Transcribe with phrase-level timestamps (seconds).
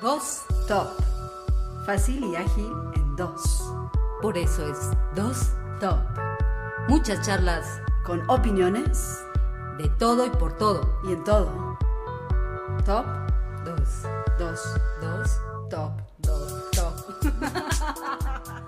[0.00, 0.88] Dos Top.
[1.86, 3.72] Fácil y ágil en dos.
[4.20, 6.00] Por eso es Dos Top.
[6.88, 9.22] Muchas charlas Con opiniones
[9.78, 11.00] de todo y por todo.
[11.04, 11.78] y en todo.
[12.84, 13.06] Top
[13.64, 14.02] dos.
[14.38, 14.60] Dos.
[15.00, 15.40] Dos.
[15.70, 15.92] Top.
[16.18, 16.70] Dos.
[16.70, 16.94] Top.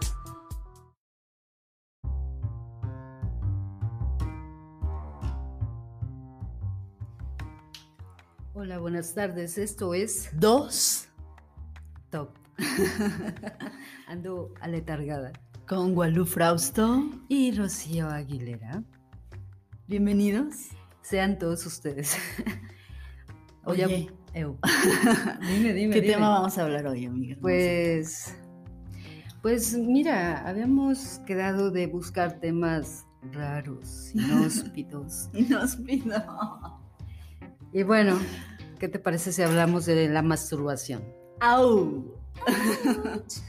[8.55, 9.57] Hola, buenas tardes.
[9.59, 11.08] Esto es Dos.
[14.07, 15.33] Ando aletargada.
[15.67, 17.05] con Gualú Frausto.
[17.29, 18.83] Y Rocío Aguilera.
[19.87, 20.69] Bienvenidos.
[21.03, 22.17] Sean todos ustedes.
[23.65, 24.09] Oye.
[24.35, 24.57] eu.
[25.41, 25.95] dime, dime.
[25.95, 26.15] ¿Qué dime.
[26.15, 27.37] tema vamos a hablar hoy, amiga?
[27.41, 28.35] Pues,
[29.43, 35.29] pues mira, habíamos quedado de buscar temas raros, inhóspitos.
[35.35, 36.15] Inhóspito.
[37.73, 38.19] y bueno,
[38.79, 41.03] ¿qué te parece si hablamos de la masturbación?
[41.41, 42.18] ¡Au!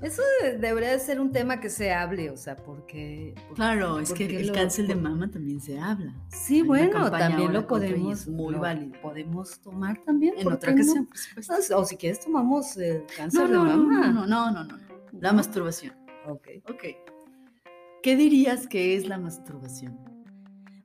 [0.00, 0.20] Eso
[0.58, 3.34] debería de ser un tema que se hable, o sea, porque...
[3.36, 6.12] porque- Claro, es que el lo- cáncer de mama también se habla.
[6.28, 8.26] Sí, Hay bueno, también lo podemos...
[8.26, 9.00] muy lo válido.
[9.00, 10.34] Podemos tomar también.
[10.38, 10.82] En ¿por otra no?
[10.82, 11.78] ocasión, por supuesto.
[11.78, 14.08] O si quieres tomamos el cáncer No, no, de mama.
[14.08, 14.78] no, no, no, no, no.
[15.20, 15.94] La masturbación.
[16.26, 16.48] Ok.
[16.68, 16.82] Ok.
[18.02, 19.96] ¿Qué dirías que es la masturbación?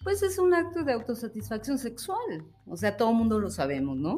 [0.04, 2.46] Pues es un acto de autosatisfacción sexual.
[2.68, 4.16] O sea, todo el mundo lo sabemos, ¿no?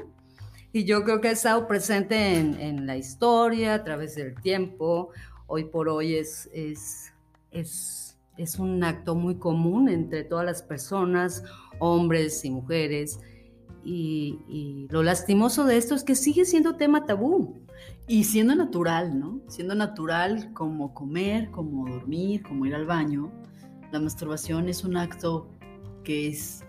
[0.72, 5.10] Y yo creo que ha estado presente en, en la historia, a través del tiempo.
[5.48, 7.14] Hoy por hoy es, es,
[7.52, 11.44] es, es un acto muy común entre todas las personas,
[11.80, 13.20] hombres y mujeres.
[13.84, 17.60] Y, y lo lastimoso de esto es que sigue siendo tema tabú.
[18.08, 19.40] Y siendo natural, ¿no?
[19.48, 23.32] Siendo natural como comer, como dormir, como ir al baño,
[23.92, 25.48] la masturbación es un acto
[26.04, 26.64] que es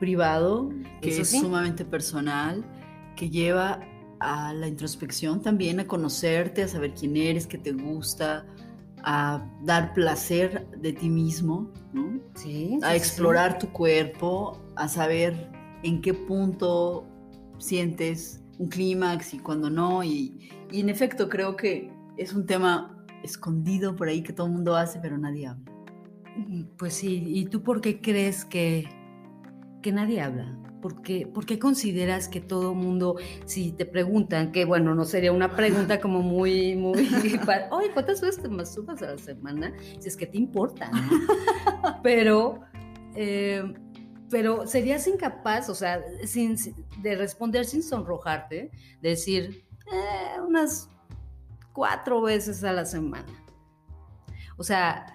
[0.00, 1.40] privado, que Eso es sí.
[1.40, 2.64] sumamente personal,
[3.22, 3.78] que lleva
[4.18, 8.44] a la introspección también, a conocerte, a saber quién eres, qué te gusta,
[9.04, 12.20] a dar placer de ti mismo, ¿no?
[12.34, 12.80] Sí.
[12.82, 15.48] a explorar tu cuerpo, a saber
[15.84, 17.06] en qué punto
[17.58, 20.02] sientes un clímax y cuando no.
[20.02, 24.52] Y, y en efecto creo que es un tema escondido por ahí que todo el
[24.54, 25.72] mundo hace, pero nadie habla.
[26.76, 28.88] Pues sí, ¿y tú por qué crees que,
[29.80, 30.58] que nadie habla?
[30.82, 33.16] ¿Por qué, por qué consideras que todo mundo,
[33.46, 37.08] si te preguntan, que bueno, no sería una pregunta como muy, muy,
[37.70, 39.72] oye, ¿cuántas veces te masturbas a la semana?
[40.00, 41.00] Si es que te importa, ¿no?
[42.02, 42.60] Pero,
[43.14, 43.62] eh,
[44.28, 48.70] pero serías incapaz, o sea, sin, sin- de responder sin sonrojarte,
[49.00, 50.88] de decir, "Eh, unas
[51.72, 53.32] cuatro veces a la semana.
[54.56, 55.06] O sea,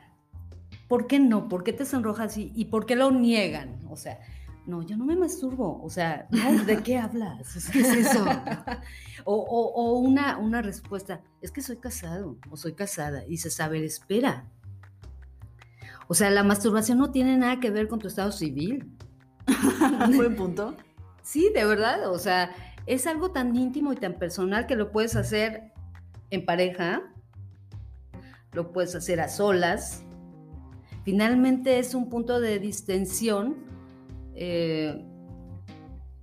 [0.88, 1.48] ¿por qué no?
[1.50, 3.80] ¿Por qué te sonrojas y, y por qué lo niegan?
[3.90, 4.20] O sea,
[4.68, 5.82] no, yo no me masturbo.
[5.84, 7.70] O sea, no, ¿de qué hablas?
[7.72, 8.26] ¿Qué es eso?
[9.26, 13.24] o o- o una, una respuesta, es que soy casado o soy casada.
[13.28, 14.46] Y se sabe, espera.
[16.08, 18.90] O sea, la masturbación no tiene nada que ver con tu estado civil.
[20.16, 20.76] Buen punto.
[21.22, 22.52] Sí, de verdad, o sea,
[22.86, 25.74] es algo tan íntimo y tan personal que lo puedes hacer
[26.30, 27.02] en pareja,
[28.54, 30.04] lo puedes hacer a solas.
[31.04, 33.58] Finalmente es un punto de distensión
[34.38, 35.04] eh,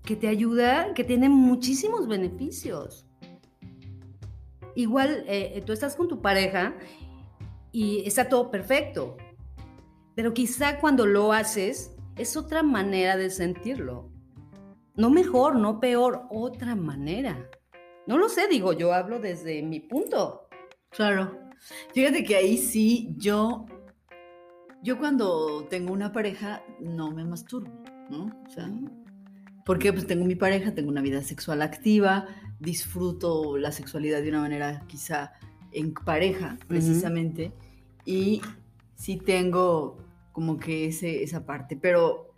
[0.05, 3.07] que te ayuda, que tiene muchísimos beneficios.
[4.75, 6.75] Igual, eh, tú estás con tu pareja
[7.73, 9.17] y está todo perfecto,
[10.15, 14.11] pero quizá cuando lo haces es otra manera de sentirlo.
[14.97, 17.51] No mejor, no peor, otra manera.
[18.07, 20.49] No lo sé, digo, yo hablo desde mi punto.
[20.91, 21.39] Claro.
[21.93, 23.67] Fíjate que ahí sí yo,
[24.83, 28.27] yo cuando tengo una pareja no me masturbo, ¿no?
[28.47, 28.71] O sea,
[29.65, 32.27] porque pues tengo mi pareja, tengo una vida sexual activa,
[32.61, 35.33] disfruto la sexualidad de una manera quizá
[35.73, 37.53] en pareja, precisamente,
[38.05, 38.41] y
[38.95, 39.99] sí tengo
[40.33, 42.35] como que ese, esa parte, pero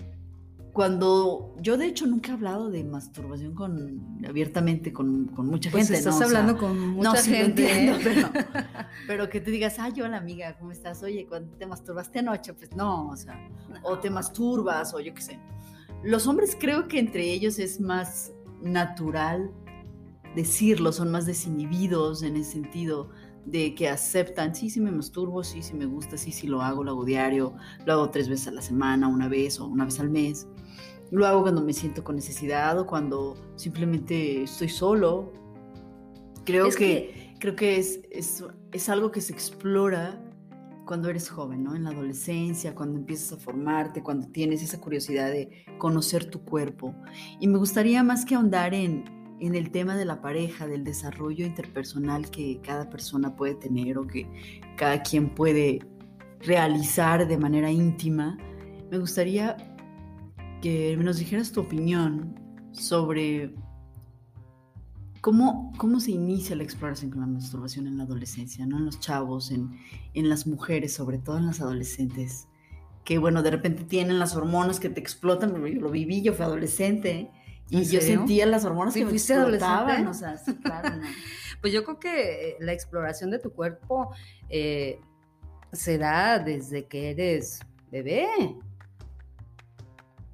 [0.72, 5.88] cuando yo de hecho nunca he hablado de masturbación con abiertamente con, con mucha Pues
[5.88, 6.26] gente, estás ¿no?
[6.26, 7.62] O sea, hablando con mucha no, sí gente.
[7.62, 8.29] entiendo, pero,
[9.06, 11.02] pero que te digas, ay, hola amiga, ¿cómo estás?
[11.02, 13.40] Oye, cuando te masturbaste anoche, pues no, o sea,
[13.85, 15.40] o te masturbas, o yo qué sé.
[16.02, 18.32] Los hombres creo que entre ellos es más
[18.62, 19.50] natural
[20.34, 23.10] decirlo, son más desinhibidos en el sentido
[23.46, 26.84] de que aceptan, sí, sí me masturbo, sí, sí me gusta, sí, sí lo hago,
[26.84, 27.54] lo hago diario,
[27.84, 30.46] lo hago tres veces a la semana, una vez o una vez al mes.
[31.10, 35.32] Lo hago cuando me siento con necesidad o cuando simplemente estoy solo.
[36.44, 40.20] Creo Es que, creo que es, es, es algo que se explora
[40.87, 41.75] cuando eres joven, ¿no?
[41.75, 46.94] En la adolescencia, cuando empiezas a formarte, cuando tienes esa curiosidad de conocer tu cuerpo.
[47.41, 49.05] Y me gustaría más que ahondar en,
[49.41, 54.06] en el tema de la pareja, del desarrollo interpersonal que cada persona puede tener o
[54.06, 54.27] que
[54.77, 55.81] cada quien puede
[56.41, 58.38] realizar de manera íntima,
[58.91, 59.56] me gustaría
[60.62, 62.35] que nos dijeras tu opinión
[62.73, 63.55] sobre
[65.26, 68.76] cómo, cómo se inicia la exploración con la masturbación en la adolescencia, ¿no?
[68.76, 69.76] En los chavos, en,
[70.14, 72.46] en las mujeres, sobre todo en las adolescentes,
[73.02, 76.44] que bueno, de repente tienen las hormonas que te explotan, yo lo viví, yo fui
[76.44, 77.28] adolescente,
[77.70, 81.00] y yo sentía las hormonas que me explotaban, o sea, sí, claro,
[81.61, 84.14] Pues yo creo que eh, la exploración de tu cuerpo
[84.49, 85.00] eh,
[85.73, 87.58] se da desde que eres
[87.90, 88.28] bebé.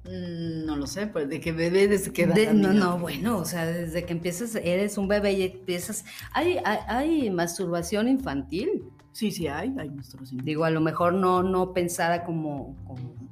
[0.05, 3.65] Mm, no lo sé, pues de que bebé desde que No, no, bueno, o sea,
[3.65, 6.03] desde que empiezas, eres un bebé y empiezas.
[6.33, 8.83] Hay, hay, masturbación infantil.
[9.13, 10.43] Sí, sí, hay, hay masturbación.
[10.43, 12.75] Digo, a lo mejor no, no pensada como,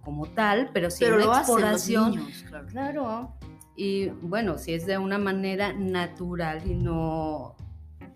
[0.01, 2.27] como, tal, pero sí pero una exploración.
[2.47, 2.67] claro.
[2.67, 3.35] claro.
[3.75, 7.55] Y bueno, si es de una manera natural y no,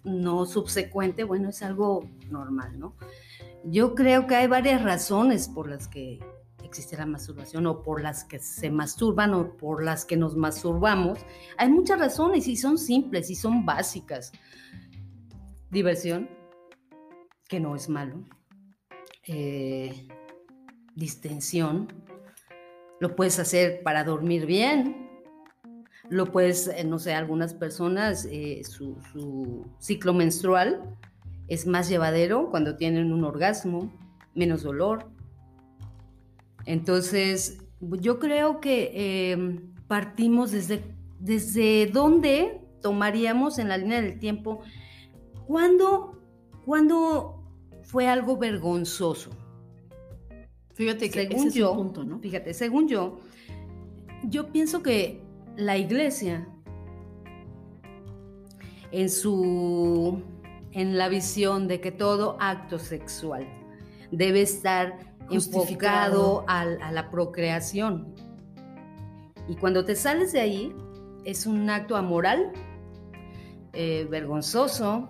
[0.04, 2.96] no subsecuente, bueno, es algo normal, ¿no?
[3.66, 6.20] Yo creo que hay varias razones por las que
[6.76, 11.20] existe la masturbación o por las que se masturban o por las que nos masturbamos.
[11.58, 14.34] Hay muchas razones y son simples y son básicas.
[15.72, 16.30] Diversión,
[17.48, 18.26] que no es malo.
[19.26, 20.10] Eh,
[20.96, 21.88] distensión,
[23.00, 25.10] lo puedes hacer para dormir bien,
[26.10, 30.98] lo puedes, eh, no sé, algunas personas, eh, su, ciclo menstrual
[31.48, 33.94] es más llevadero cuando tienen un orgasmo,
[34.34, 35.15] menos dolor.
[36.66, 40.84] Entonces, yo creo que em, partimos desde,
[41.20, 44.62] desde dónde tomaríamos en la línea del tiempo,
[45.48, 46.22] cuando,
[46.66, 47.44] cuando
[47.84, 49.32] fue algo vergonzoso.
[50.74, 52.20] Fíjate que según yo, punto, ¿no?
[52.20, 53.20] Fíjate, según yo,
[54.24, 55.22] yo pienso que
[55.56, 56.48] la iglesia
[58.92, 60.22] en su
[60.76, 63.48] en la visión de que todo acto sexual
[64.12, 68.14] debe estar enfocado a, la procreación.
[69.48, 70.76] Y cuando te sales de ahí,
[71.24, 72.52] es un acto amoral,
[73.74, 75.10] eh, vergonzoso,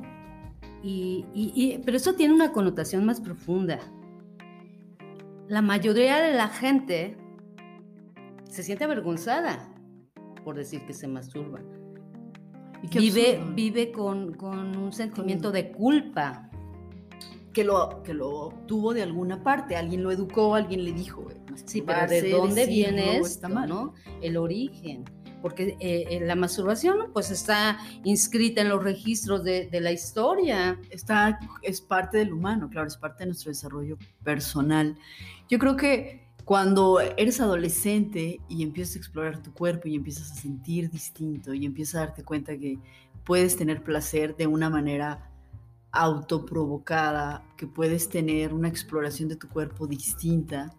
[0.87, 3.79] y, pero eso tiene una connotación más profunda.
[5.47, 7.17] La mayoría de la gente
[8.49, 9.73] se siente avergonzada
[10.43, 11.59] por decir que se masturba.
[12.93, 16.49] vive, vive con, un sentimiento de culpa.
[17.55, 21.25] Que lo, que lo tuvo de alguna parte, alguien lo educó, alguien le dijo.
[21.65, 23.93] Sí, pero ¿de dónde viene esto, ¿no?
[24.21, 25.05] El origen
[25.41, 30.81] porque eh, eh, la masturbación pues está inscrita en los registros de, de, la historia.
[30.89, 34.97] Está, es parte del humano, claro, es parte de nuestro desarrollo personal.
[35.47, 40.35] Yo creo que cuando eres adolescente y empiezas a explorar tu cuerpo y empiezas a
[40.35, 42.79] sentir distinto y empiezas a darte cuenta que
[43.23, 45.29] puedes tener placer de una manera
[45.95, 50.75] autoprovocada, que puedes tener una exploración de tu cuerpo distinta,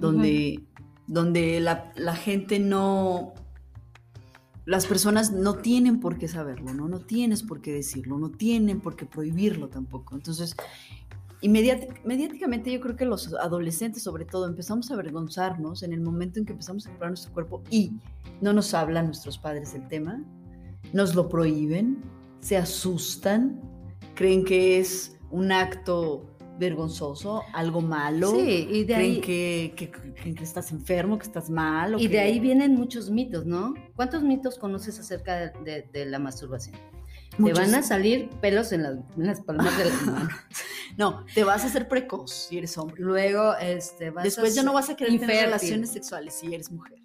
[0.00, 0.64] donde,
[1.06, 3.34] donde la, la, gente no,
[4.64, 6.88] las personas no tienen por qué saberlo, ¿no?
[6.88, 10.14] No tienes por qué decirlo, no tienen por qué prohibirlo tampoco.
[10.14, 10.56] Entonces,
[11.42, 16.46] mediáticamente yo creo que los adolescentes sobre todo empezamos a avergonzarnos en el momento en
[16.46, 17.92] que empezamos a explorar nuestro cuerpo y
[18.40, 20.24] no nos hablan nuestros padres del tema,
[20.92, 22.02] nos lo prohíben,
[22.40, 23.60] se asustan,
[24.14, 28.30] creen que es un acto vergonzoso, algo malo.
[28.30, 29.20] Sí, y de ahí...
[29.20, 32.00] Que, que, que, estás enfermo, que estás mal.
[32.00, 33.74] y de ahí vienen muchos mitos, ¿no?
[33.96, 36.76] ¿Cuántos mitos conoces acerca de la masturbación?
[37.42, 40.32] Te van a salir pelos en las, palmas de las manos.
[40.96, 43.02] no, te vas a hacer precoz si eres hombre.
[43.02, 47.02] Luego, este, vas Después ya no vas a querer tener relaciones sexuales si eres mujer,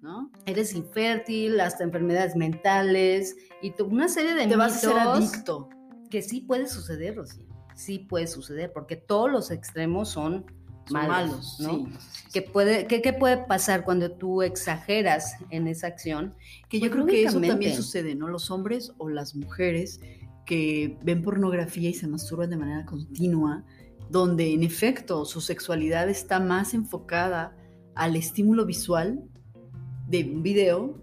[0.00, 0.30] ¿no?
[0.46, 5.68] Eres infértil, hasta enfermedades mentales y una serie de te vas a ser adicto.
[6.12, 7.42] Que sí puede suceder, Rocío.
[7.74, 10.44] Sí puede suceder, porque todos los extremos son
[10.90, 11.88] malos, ¿no?
[12.34, 16.34] ¿Qué, puede, qué, puede pasar cuando tú exageras en esa acción?
[16.68, 18.28] Que yo creo que eso también sucede, ¿no?
[18.28, 20.00] Los hombres o las mujeres
[20.44, 23.64] que ven pornografía y se masturban de manera continua,
[24.10, 27.56] donde en efecto su sexualidad está más enfocada
[27.94, 29.24] al estímulo visual
[30.08, 30.94] de un video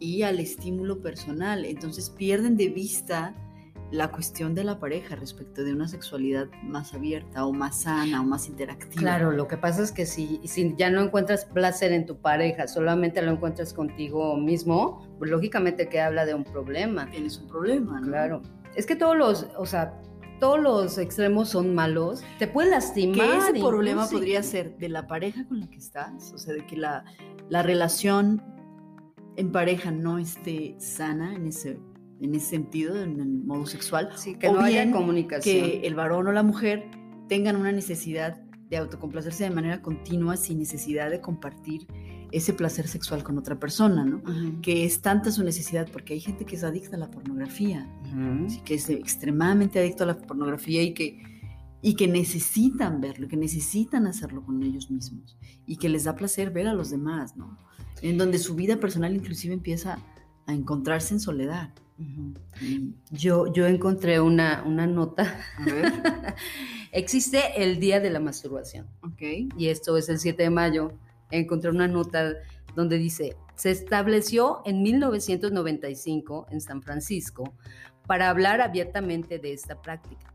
[0.00, 1.66] y al estímulo personal.
[1.66, 3.34] Entonces pierden de vista
[3.90, 8.24] la cuestión de la pareja respecto de una sexualidad más abierta o más sana o
[8.24, 9.00] más interactiva.
[9.00, 12.66] Claro, lo que pasa es que si, si ya no encuentras placer en tu pareja,
[12.66, 17.08] solamente lo encuentras contigo mismo, pues lógicamente que habla de un problema.
[17.10, 18.08] Tienes un problema, ¿no?
[18.08, 18.42] Claro.
[18.74, 20.00] Es que todos los, o sea,
[20.40, 23.26] todos los extremos son malos, te pueden lastimar.
[23.26, 26.66] Que ese problema podría ser de la pareja con la que estás, o sea, de
[26.66, 27.04] que la,
[27.48, 28.42] la relación
[29.36, 31.78] en pareja no esté sana en ese
[32.20, 34.10] en ese sentido, en el modo sexual.
[34.16, 35.56] Sí, que o no haya bien comunicación.
[35.64, 36.84] que el varón o la mujer
[37.28, 41.86] tengan una necesidad de autocomplacerse de manera continua sin necesidad de compartir
[42.32, 44.16] ese placer sexual con otra persona, ¿no?
[44.18, 44.60] Ujú.
[44.60, 48.50] Que es tanta su necesidad, porque hay gente que es adicta a la pornografía, Ujú.
[48.50, 51.22] sí, que es extremadamente adicto a la pornografía y que,
[51.82, 56.50] y que necesitan verlo, que necesitan hacerlo con ellos mismos y que les da placer
[56.50, 57.56] ver a los demás, ¿no?
[58.02, 59.98] En donde su vida personal inclusive empieza
[60.46, 61.70] a encontrarse en soledad.
[62.60, 65.38] Y, Yo, yo encontré una, una nota.
[65.58, 65.92] a ver,
[66.92, 68.86] Existe el Día de la Masturbación.
[69.02, 69.22] ok.
[69.56, 70.92] y esto es el 7 de mayo,
[71.30, 72.34] encontré una nota
[72.74, 77.54] donde dice, se estableció en 1995 en San Francisco
[78.06, 80.32] para hablar abiertamente de esta práctica.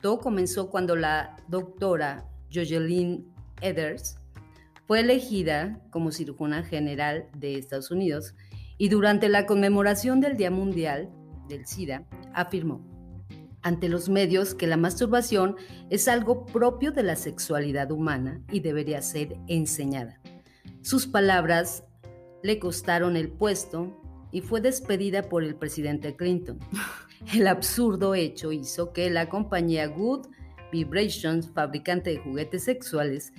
[0.00, 3.26] Todo comenzó cuando la doctora Jocelyn
[3.60, 4.16] Eders
[4.86, 8.34] fue elegida como cirujana general de Estados Unidos
[8.78, 11.10] y durante la conmemoración del Día Mundial
[11.48, 12.92] del SIDA afirmó
[13.62, 15.56] ante los medios que la masturbación
[15.88, 20.20] es algo propio de la sexualidad humana y debería ser enseñada.
[20.82, 21.84] Sus palabras
[22.42, 23.96] le costaron el puesto
[24.32, 26.58] y fue despedida por el presidente Clinton.
[27.32, 30.26] El absurdo hecho hizo que la compañía Good
[30.72, 33.32] Vibrations, fabricante de juguetes sexuales,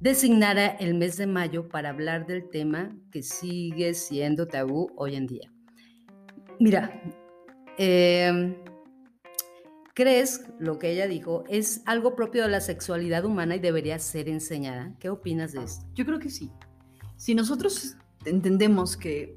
[0.00, 5.26] designara el mes de mayo para hablar del tema que sigue siendo tabú hoy en
[5.26, 5.52] día.
[6.60, 7.02] Mira,
[7.78, 8.56] eh,
[9.94, 14.28] ¿crees lo que ella dijo es algo propio de la sexualidad humana y debería ser
[14.28, 14.94] enseñada?
[14.98, 15.86] ¿Qué opinas de esto?
[15.94, 16.50] Yo creo que sí.
[17.16, 19.36] Si nosotros entendemos que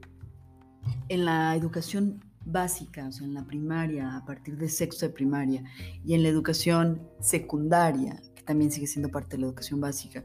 [1.09, 5.63] en la educación básica, o sea, en la primaria, a partir de sexto de primaria,
[6.03, 10.23] y en la educación secundaria, que también sigue siendo parte de la educación básica,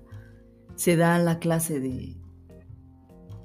[0.77, 2.17] se da la clase de...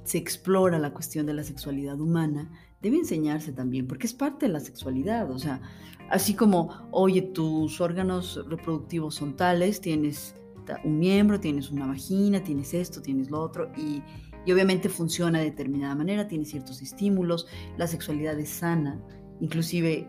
[0.04, 4.54] se explora la cuestión de la sexualidad humana, debe enseñarse también, porque es parte de
[4.54, 5.62] la sexualidad, o sea,
[6.10, 10.36] así como, oye, tus órganos reproductivos son tales, tienes
[10.84, 14.04] un miembro, tienes una vagina, tienes esto, tienes lo otro, y,
[14.46, 17.48] y obviamente funciona de determinada manera, tiene ciertos estímulos,
[17.78, 19.02] la sexualidad es sana,
[19.40, 20.08] inclusive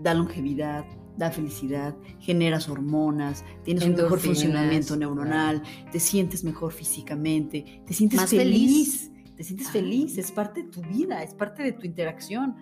[0.00, 0.84] da longevidad,
[1.16, 8.18] da felicidad, generas hormonas, tienes un mejor funcionamiento neuronal, te sientes mejor físicamente, te sientes
[8.20, 9.72] Más feliz, te sientes Ah.
[9.72, 12.56] feliz, es parte de tu vida, es parte de tu interacción,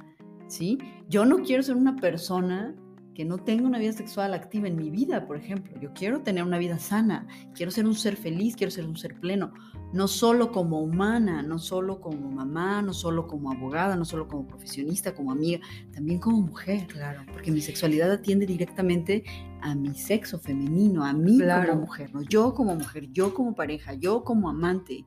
[0.48, 0.78] ¿sí?
[1.08, 2.74] Yo no quiero ser una persona
[3.20, 5.78] que no tenga una vida sexual activa en mi vida, por ejemplo.
[5.78, 9.20] Yo quiero tener una vida sana, quiero ser un ser feliz, quiero ser un ser
[9.20, 9.52] pleno,
[9.92, 14.46] no solo como humana, no solo como mamá, no solo como abogada, no solo como
[14.46, 15.60] profesionista, como amiga,
[15.92, 16.86] también como mujer.
[16.86, 17.20] Claro.
[17.30, 19.22] Porque mi sexualidad atiende directamente
[19.60, 21.72] a mi sexo femenino, a mí Claro.
[21.72, 22.22] como mujer, ¿no?
[22.22, 25.04] Yo como mujer, yo como pareja, yo como amante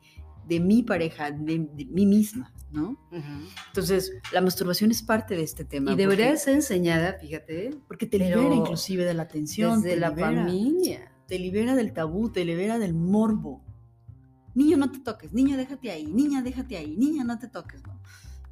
[0.47, 2.97] de mi pareja, de, de mí misma, ¿no?
[3.67, 5.93] Entonces, la masturbación es parte de este tema.
[5.93, 9.81] Y debería ser enseñada, fíjate, porque te libera inclusive de la tensión.
[9.81, 11.11] desde te la libera, familia.
[11.27, 13.63] Te libera del tabú, te libera del morbo.
[14.55, 17.99] Niño, no te toques, niño, déjate ahí, niña, déjate ahí, niña, no te toques, ¿no?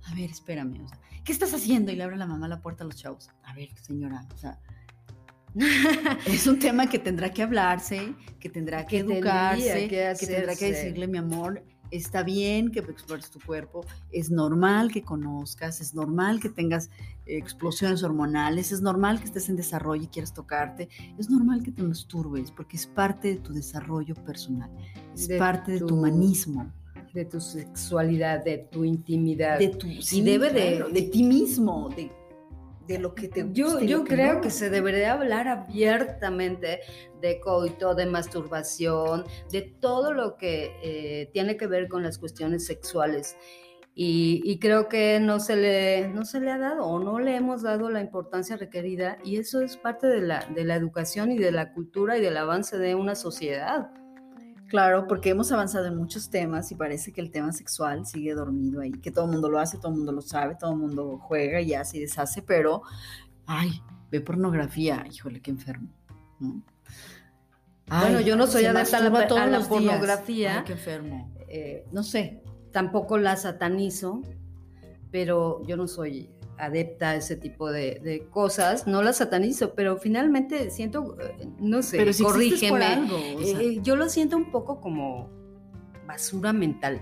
[0.05, 1.91] A ver, espérame, o sea, ¿qué estás haciendo?
[1.91, 3.29] Y le abre la mamá la puerta a los chavos.
[3.43, 4.59] A ver, señora, o sea,
[6.25, 10.71] es un tema que tendrá que hablarse, que tendrá que, educarse, que que, tendrá que
[10.71, 16.39] decirle, mi amor, está bien que explores tu cuerpo, es normal que conozcas, es normal
[16.39, 16.89] que tengas
[17.25, 21.83] explosiones hormonales, es normal que estés en desarrollo y quieras tocarte, es normal que te
[21.83, 24.69] masturbes, porque es parte de tu desarrollo personal,
[25.13, 26.71] es De parte de tu humanismo,
[27.13, 29.59] De tu sexualidad, de tu intimidad.
[29.59, 29.87] de tu...
[29.87, 32.11] y debe de- de ti mismo, de,
[32.87, 34.41] de lo que te Yo, gusta yo lo creo no.
[34.41, 36.81] que se debería hablar abiertamente
[37.21, 42.65] de coito, de masturbación, de todo lo que eh, tiene que ver con las cuestiones
[42.65, 43.37] sexuales.
[43.93, 47.35] Y, y creo que no se, le, no se le ha dado o no le
[47.35, 51.37] hemos dado la importancia requerida y eso es parte de la, de la educación y
[51.37, 53.91] de la cultura y del avance de una sociedad.
[54.71, 58.79] Claro, porque hemos avanzado en muchos temas y parece que el tema sexual sigue dormido
[58.79, 61.17] ahí, que todo el mundo lo hace, todo el mundo lo sabe, todo el mundo
[61.21, 62.81] juega y hace y deshace, pero,
[63.45, 65.89] ay, ve pornografía, híjole, qué enfermo.
[66.39, 66.63] ¿no?
[67.87, 69.07] Bueno, yo no soy adepta a la-
[69.43, 70.59] a la pornografía.
[70.59, 71.29] Ay, qué enfermo.
[71.49, 74.21] Eh, No sé, tampoco la satanizo,
[75.11, 79.97] pero yo no soy adepta a ese tipo de, de cosas, no la satanizo, pero
[79.97, 84.37] finalmente siento, eh, no sé, pero si corrígeme, algo, o sea, eh, yo lo siento
[84.37, 85.29] un poco como
[86.07, 87.01] basura mental.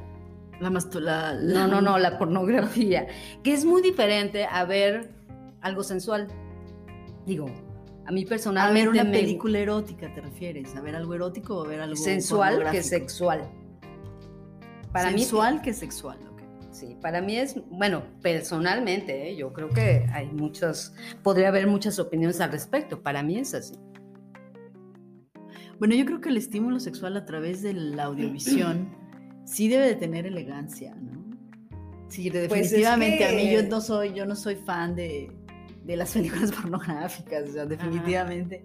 [0.61, 3.07] la mastu- la- la- No, no, no, la pornografía,
[3.43, 5.09] que es muy diferente a ver
[5.61, 6.27] algo sensual.
[7.25, 7.45] Digo,
[8.05, 10.75] a mí A personalmente ver una me- película erótica, ¿te refieres?
[10.75, 13.49] ¿A ver algo erótico o a ver algo sensual que sexual.
[14.91, 16.17] Para mí Sensual que sexual.
[16.79, 16.97] Sí.
[17.01, 19.35] Para mí es, bueno, personalmente, ¿eh?
[19.35, 20.93] yo creo que hay muchas,
[21.23, 23.01] podría haber muchas opiniones al respecto.
[23.01, 23.75] Para mí es así.
[25.79, 28.89] Bueno, yo creo que el estímulo sexual a través de la audiovisión
[29.45, 31.19] sí debe de tener elegancia, ¿no?
[32.09, 35.31] Sí, Pues es definitivamente a mí yo no soy, yo no soy fan de,
[35.83, 38.63] de las películas pornográficas, o sea, definitivamente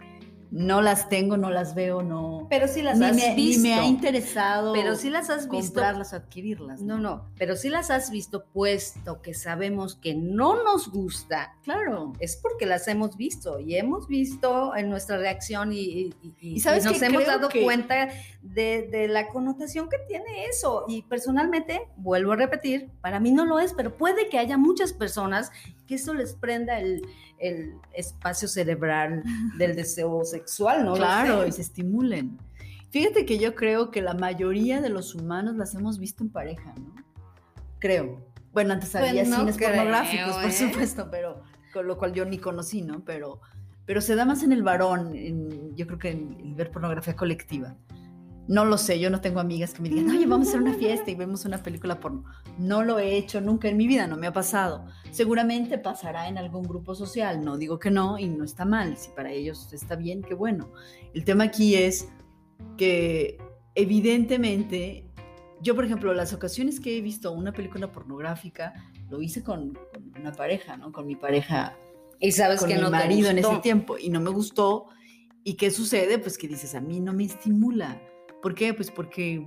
[0.57, 2.47] no las tengo, no las veo, no.
[2.49, 3.63] Pero sí las ni, has me, ni visto.
[3.63, 5.57] me ha interesado pero sí las has visto.
[5.75, 6.81] comprarlas o adquirirlas.
[6.81, 11.57] No, no, pero sí las has visto puesto que sabemos que no nos gusta.
[11.65, 12.13] Claro.
[12.21, 16.61] Es porque las hemos visto y hemos visto en nuestra reacción y, y- y- Y
[16.61, 18.11] sabes nos que hemos dado que- cuenta
[18.43, 20.85] de, de la connotación que tiene eso.
[20.87, 24.93] Y personalmente, vuelvo a repetir, para mí no lo es, pero puede que haya muchas
[24.93, 25.51] personas
[25.89, 27.03] que eso les prenda el,
[27.49, 29.23] el espacio cerebral
[29.59, 30.95] del deseo sexual, ¿no?
[30.95, 32.39] Claro, y se estimulen.
[32.91, 36.73] Fíjate que yo creo que la mayoría de los humanos las hemos visto en pareja,
[36.77, 36.95] ¿no?
[37.79, 38.25] Creo.
[38.53, 40.53] Bueno, antes había Pues no cines creo, pornográficos, por ¿eh?
[40.53, 43.05] supuesto, pero con lo cual yo ni conocí, ¿no?
[43.05, 43.41] Pero,
[43.85, 47.17] pero se da más en el varón, en- yo creo que en, en ver pornografía
[47.17, 47.75] colectiva.
[48.47, 50.75] No lo sé, yo no tengo amigas que me digan, oye, vamos a hacer una
[50.75, 52.25] fiesta y vemos una película porno.
[52.59, 54.85] No lo he hecho nunca en mi vida, no me ha pasado.
[55.11, 58.99] Seguramente pasará en algún grupo social, no digo que no y no está mal.
[58.99, 60.71] Si para ellos está bien, qué bueno.
[61.15, 62.09] El tema aquí es
[62.77, 63.39] que
[63.75, 65.09] evidentemente,
[65.63, 68.75] yo por ejemplo, las ocasiones que he visto una película pornográfica,
[69.09, 70.93] lo hice con, con una pareja, ¿no?
[70.93, 71.77] Con mi pareja
[72.21, 74.87] Y sabes con que mi no te marido en ese tiempo y no me gustó.
[75.45, 76.19] ¿Y qué sucede?
[76.19, 78.01] Pues que dices, a mí no me estimula.
[78.45, 78.75] ¿Por qué?
[78.75, 79.47] Pues porque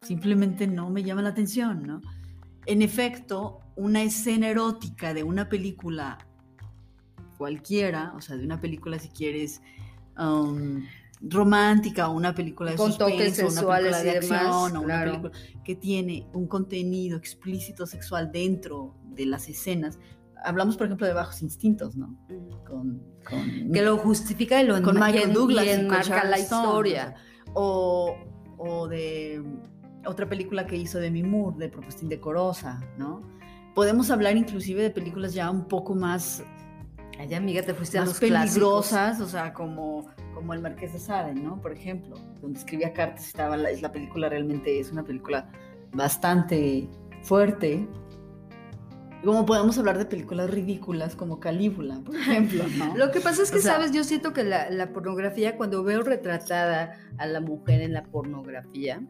[0.00, 2.00] simplemente no me llama la atención, ¿no?
[2.64, 6.16] En efecto, una escena erótica de una película
[7.36, 9.60] cualquiera, o sea, de una película si quieres
[10.18, 10.82] um,
[11.20, 14.80] romántica o una película de Con toques suspenso, una película de y demás, acción o
[14.80, 15.10] una claro.
[15.10, 15.32] película
[15.62, 19.98] que tiene un contenido explícito sexual dentro de las escenas.
[20.42, 22.18] Hablamos, por ejemplo, de Bajos Instintos, ¿no?
[22.66, 27.16] Con, con, Que lo justifica y lo con Michael Douglas y y enmarca la historia.
[27.52, 28.29] O,
[28.60, 29.42] o de
[30.06, 33.22] otra película que hizo Demi Moore, de Propuesta Indecorosa, ¿no?
[33.74, 36.44] Podemos hablar inclusive de películas ya un poco más,
[37.18, 38.52] Ay, amiga, te fuiste a más los clásicos.
[38.54, 41.60] peligrosas, o sea, como, como El Marqués de Sade, ¿no?
[41.60, 45.50] Por ejemplo, donde escribía cartas, estaba la, la película realmente es una película
[45.92, 46.88] bastante
[47.22, 47.86] fuerte.
[49.24, 52.96] Como podemos hablar de películas ridículas como Calígula, por ejemplo, ¿no?
[52.96, 55.82] Lo que pasa es que, O sea- sabes, yo siento que la, la pornografía, cuando
[55.82, 59.02] veo retratada a la mujer en la pornografía,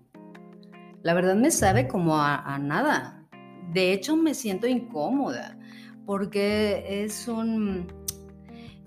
[1.02, 3.24] la verdad me sabe como a, a nada.
[3.72, 5.56] De hecho, me siento incómoda,
[6.04, 7.86] porque es un,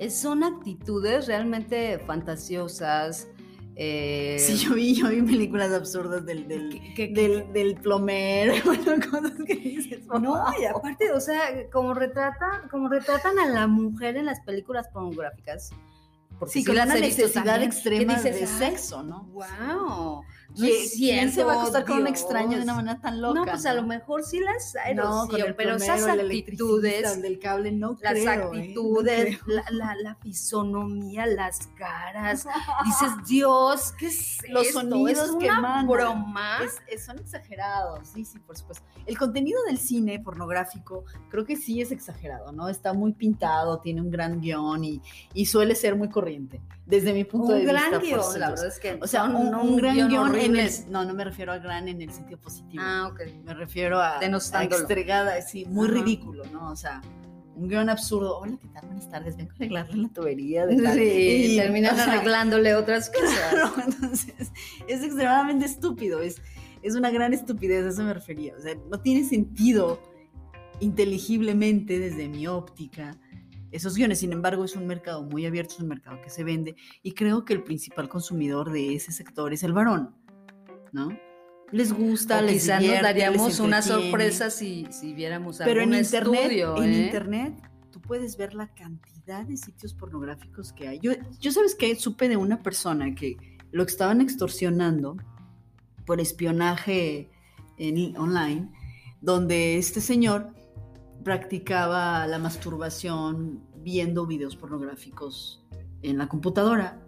[0.10, 3.30] son actitudes realmente fantasiosas.
[3.76, 8.54] Eh, Sí, yo vi, yo vi películas absurdas del, del, que- que- del, del plomero,
[8.66, 10.06] bueno, cosas que dices.
[10.08, 14.88] No, y aparte, o sea, como retratan, como retratan a la mujer en las películas
[14.94, 15.72] pornográficas.
[16.40, 19.24] porque Sí, con las una necesidad también, extrema dices, de "Ay, sexo, ¿no?
[19.32, 20.24] Wow.
[20.50, 23.40] No ¿Quién, se va a acostar con un extraño de una manera tan loca?
[23.40, 25.28] No, pues a lo mejor sí las hay, No,
[25.58, 28.36] pero esas actitudes, el del cable, no las creo, ¿eh?
[28.36, 29.40] No actitudes, creo.
[29.48, 32.46] la, la, la fisonomía, las caras,
[32.86, 34.82] dices, Dios, ¿qué es Los esto?
[34.82, 35.50] sonidos ¿Es que
[35.88, 36.60] broma?
[36.64, 38.86] Es- es- son exagerados, sí, sí, por supuesto.
[39.06, 42.70] El contenido del cine pornográfico creo que sí es exagerado, ¿no?
[42.70, 45.02] Está muy pintado, tiene un gran guion y,
[45.34, 48.00] y suele ser muy corriente, desde mi punto un de gran vista.
[48.00, 50.62] por guion, la verdad es que O sea, un, un gran guion, en el...
[50.62, 50.88] horribles.
[50.88, 52.84] No, no me refiero a gran en el sentido positivo.
[52.86, 53.22] Ah, ok.
[53.44, 55.96] Me refiero a, a extregada, sí, muy Ajá.
[55.96, 56.72] ridículo, ¿no?
[56.72, 57.02] O sea,
[57.56, 58.40] un guion absurdo.
[58.40, 58.86] Hola, ¿qué tal?
[58.86, 59.38] Buenas tardes.
[59.38, 60.96] Vengo a arreglarle la tubería de tal.
[60.96, 63.38] Sí, Y, o sea, arreglándole otras cosas.
[63.52, 64.52] Claro, entonces
[64.88, 66.42] es extremadamente estúpido, es,
[66.82, 68.56] es una gran estupidez, a eso me refería.
[68.58, 70.00] O sea, no tiene sentido
[70.80, 73.18] inteligiblemente desde mi óptica
[73.72, 74.20] esos guiones.
[74.20, 77.44] Sin embargo, es un mercado muy abierto, es un mercado que se vende y creo
[77.44, 80.16] que el principal consumidor de ese sector es el varón,
[80.94, 81.10] ¿no?
[81.72, 86.42] Les gusta, O les quizá nos daríamos una sorpresa si, si viéramos Pero en internet,
[86.42, 87.06] estudio, en ¿eh?
[87.06, 87.54] internet,
[87.92, 91.00] tú puedes ver la cantidad de sitios pornográficos que hay.
[91.00, 93.38] Yo, yo sabes que supe de una persona que
[93.72, 95.18] lo estaban extorsionando
[96.06, 97.30] por espionaje
[97.78, 98.72] en, online,
[99.22, 100.54] donde este señor
[101.24, 105.66] practicaba la masturbación viendo videos pornográficos
[106.02, 107.02] en la computadora.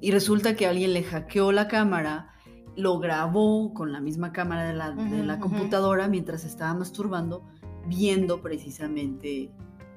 [0.00, 2.29] Y resulta que alguien le hackeó la cámara,
[2.76, 7.44] lo grabó con la misma cámara de la, de computadora mientras estaba masturbando,
[7.86, 9.50] viendo precisamente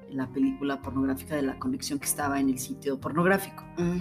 [0.10, 3.64] la película pornográfica de la conexión que estaba en el sitio pornográfico.
[3.78, 3.98] Mm.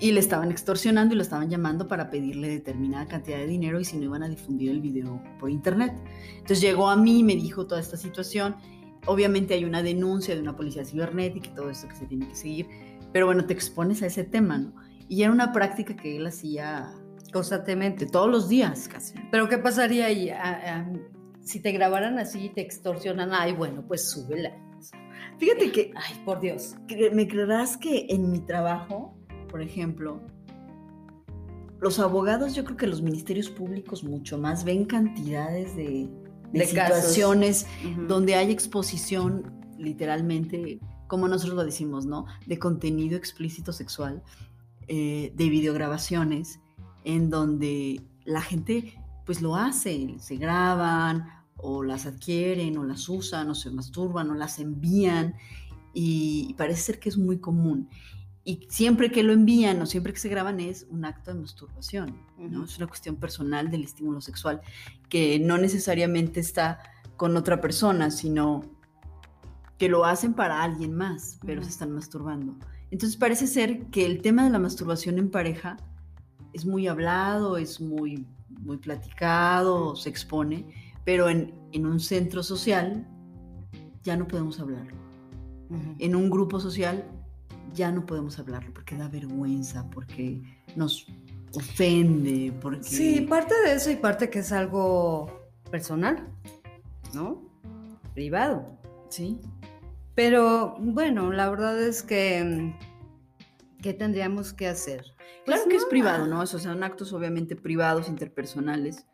[0.00, 3.84] y le estaban extorsionando y lo estaban llamando para pedirle determinada cantidad de dinero y
[3.84, 5.94] si no iban a difundir el video por internet.
[6.32, 8.56] Entonces llegó a mí y me dijo toda esta situación.
[9.06, 12.34] Obviamente hay una denuncia de una policía cibernética y todo esto que se tiene que
[12.34, 12.68] seguir,
[13.12, 14.72] pero bueno, te expones a ese tema, ¿no?
[15.08, 16.92] Y era una práctica que él hacía
[17.32, 18.06] Constantemente.
[18.06, 19.14] todos los días casi.
[19.30, 20.30] Pero ¿qué pasaría ahí?
[20.30, 20.92] A- a-
[21.40, 24.52] si te grabaran así y te extorsionan, ay, bueno, pues súbela.
[25.38, 26.76] Fíjate que Ay, por Dios.
[27.12, 29.16] me creerás que en mi trabajo,
[29.48, 30.20] por ejemplo,
[31.80, 36.08] los abogados, yo creo que los ministerios públicos mucho más ven cantidades de,
[36.52, 37.66] de situaciones
[38.06, 42.26] donde hay exposición, literalmente, como nosotros lo decimos, ¿no?
[42.46, 44.22] De contenido explícito sexual,
[44.86, 46.60] eh, de videograbaciones,
[47.04, 53.48] en donde la gente pues lo hace, se graban o las adquieren o las usan
[53.50, 55.34] o se masturban o las envían
[55.94, 57.88] y parece ser que es muy común.
[58.44, 62.16] Y siempre que lo envían o siempre que se graban es un acto de masturbación,
[62.38, 62.64] ¿no?
[62.64, 64.60] Es una cuestión personal del estímulo sexual
[65.08, 66.80] que no necesariamente está
[67.16, 68.62] con otra persona, sino
[69.78, 72.56] que lo hacen para alguien más, pero se están masturbando.
[72.90, 75.76] Entonces parece ser que el tema de la masturbación en pareja
[76.52, 78.26] es muy hablado, es muy,
[78.60, 80.66] muy platicado, se expone,
[81.04, 83.06] pero en, en un centro social
[84.02, 85.00] ya no podemos hablarlo.
[85.98, 87.02] En un grupo social
[87.72, 90.42] ya no podemos hablarlo porque da vergüenza, porque
[90.76, 91.06] nos
[91.54, 92.84] ofende, porque...
[92.84, 96.28] Sí, parte de eso y parte que es algo personal,
[97.14, 97.42] ¿no?
[98.14, 98.66] Privado.
[99.08, 99.40] sí.
[100.14, 102.91] Pero bueno, la verdad es que mm,
[103.82, 105.04] ¿qué tendríamos que hacer?
[105.44, 105.90] Claro Pues que es nada.
[105.90, 106.42] privado, ¿no?
[106.42, 109.04] Esos son actos obviamente privados, interpersonales.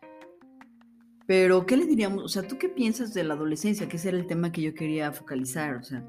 [1.26, 2.24] Pero, ¿qué le diríamos?
[2.24, 3.88] O sea, ¿tú qué piensas de la adolescencia?
[3.88, 5.76] Que ese era el tema que yo quería focalizar.
[5.76, 6.02] O sea,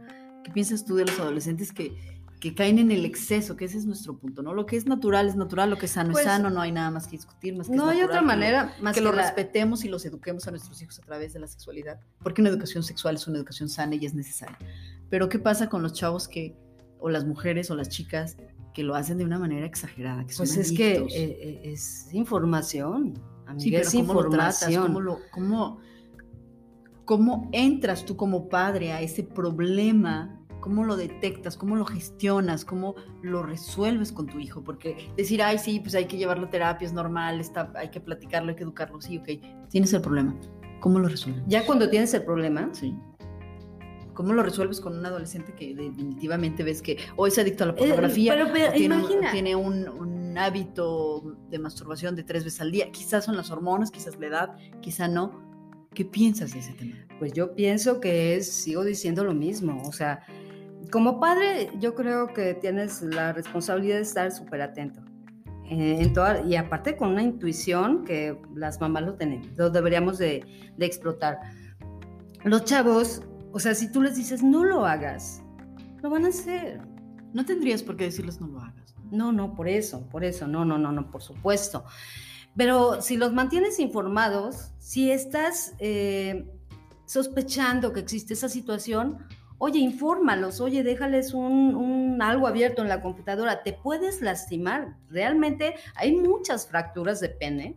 [0.43, 1.93] ¿qué piensas tú de los adolescentes que,
[2.39, 3.57] que caen en el exceso?
[3.57, 4.53] Que ese es nuestro punto, ¿no?
[4.53, 6.71] Lo que es natural es natural, lo que es sano Pues, es sano, no hay
[6.71, 8.93] nada más que discutir, más que No es hay natural, otra que lo- manera más
[8.95, 11.47] que que, lo la- respetemos y los eduquemos a nuestros hijos a través de la
[11.47, 14.57] sexualidad, porque una educación sexual es una educación sana y es necesaria.
[15.09, 16.55] Pero ¿qué pasa con los chavos que,
[16.99, 18.37] o las mujeres o las chicas
[18.73, 20.25] que lo hacen de una manera exagerada?
[20.25, 21.13] Que son Pues es que adictos?
[21.15, 23.13] eh, eh, es información,
[23.47, 24.61] amiga, Sí, pero es ¿cómo lo tratas?
[24.69, 24.83] información.
[24.87, 25.79] ¿Cómo, lo- cómo,
[27.05, 30.35] cómo entras tú como padre a ese problema?
[30.61, 31.55] ¿Cómo lo detectas?
[31.57, 32.65] ¿Cómo lo gestionas?
[32.65, 34.61] ¿Cómo lo resuelves con tu hijo?
[34.63, 38.01] Porque decir, ay, sí, pues hay que llevarlo a terapia, es normal, está, hay que
[38.01, 39.69] platicarlo, hay que educarlo, sí, ok.
[39.69, 40.35] Tienes el problema.
[40.81, 41.43] ¿Cómo lo resuelves?
[41.47, 42.93] Ya cuando tienes el problema, Sí.
[44.19, 47.75] ¿Cómo lo resuelves con un adolescente que definitivamente ves que o es adicto a la
[47.75, 52.43] pornografía Eh, pero, pero o tiene, un- tiene un, un hábito de masturbación de tres
[52.43, 52.91] veces al día?
[52.91, 55.87] Quizás son las hormonas, quizás la edad, quizá no.
[55.93, 56.95] ¿Qué piensas de ese tema?
[57.17, 60.19] Pues yo pienso que es, sigo diciendo lo mismo, o sea,
[60.91, 64.99] como padre yo creo que tienes la responsabilidad de estar súper atento.
[65.71, 70.17] eh, en toda- y aparte con una intuición que las mamás lo tenemos, lo deberíamos
[70.17, 70.43] de,
[70.75, 71.39] de explotar.
[72.43, 75.41] Los chavos, o sea, si tú les dices no lo hagas,
[76.01, 76.81] lo van a hacer.
[77.33, 78.95] No tendrías por qué decirles no lo hagas.
[79.11, 79.31] ¿no?
[79.31, 81.83] No, por eso, por eso, no, no, no, no, por supuesto.
[82.55, 86.47] Pero si los mantienes informados, si estás eh,
[87.05, 89.17] sospechando que existe esa situación,
[89.57, 94.95] oye, infórmalos, oye, déjales un, un algo abierto en la computadora, te puedes lastimar.
[95.09, 97.75] Realmente hay muchas fracturas de pene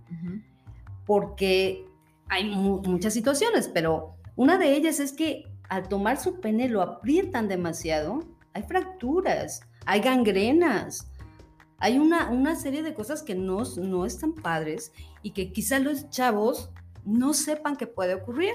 [1.07, 1.85] porque
[2.29, 6.83] hay mu- muchas situaciones, pero una de ellas es que al tomar su pene lo
[6.83, 8.21] aprietan demasiado,
[8.53, 11.11] hay fracturas, hay gangrenas,
[11.79, 16.11] hay una, una serie de cosas que no, no están padres y que quizá los
[16.11, 16.69] chavos
[17.07, 18.53] no sepan que puede ocurrir.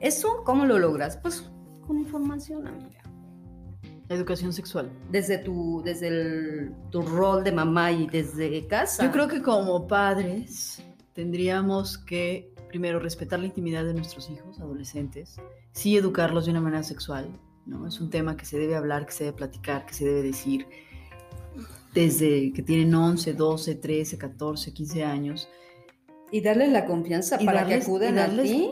[0.00, 1.18] ¿Eso cómo lo logras?
[1.18, 1.50] Pues
[1.86, 3.02] con información, amiga.
[4.08, 4.90] La educación sexual.
[5.10, 9.04] Desde tu, desde el- tu rol de mamá y desde casa.
[9.04, 10.82] Yo creo que como padres
[11.12, 15.36] tendríamos que primero respetar la intimidad de nuestros hijos, adolescentes,
[15.70, 17.28] sí educarlos de una manera sexual,
[17.66, 17.86] ¿no?
[17.86, 20.66] Es un tema que se debe hablar, que se debe platicar, que se debe decir
[21.94, 25.48] desde que tienen 11, 12, 13, 14, 15 años,
[26.32, 28.70] Y darles la confianza Y para darles- que acuden y darles- a ti.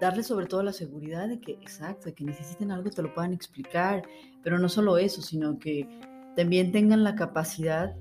[0.00, 3.32] darles sobre todo la seguridad de que, exacto, de que necesiten algo, te lo puedan
[3.32, 4.04] explicar,
[4.44, 5.88] pero no solo eso, sino que
[6.36, 7.96] también tengan la capacidad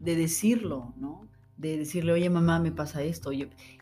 [0.00, 1.26] de decirlo, ¿no?
[1.58, 3.30] De decirle, oye mamá, me pasa esto.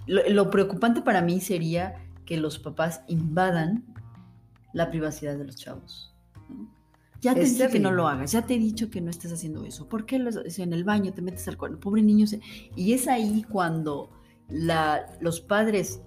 [0.06, 3.84] Lo, lo preocupante para mí sería que los papás invadan
[4.72, 6.14] la privacidad de los chavos.
[6.48, 6.68] ¿no?
[7.20, 9.32] Ya te Es dije que no lo hagas, ya te he dicho que no estés
[9.32, 9.88] haciendo eso.
[9.88, 11.80] ¿Por qué en el baño te metes al cuarto?
[11.80, 12.26] Pobre niño.
[12.26, 12.40] se-
[12.76, 14.10] Y es ahí cuando
[14.48, 16.02] la, los padres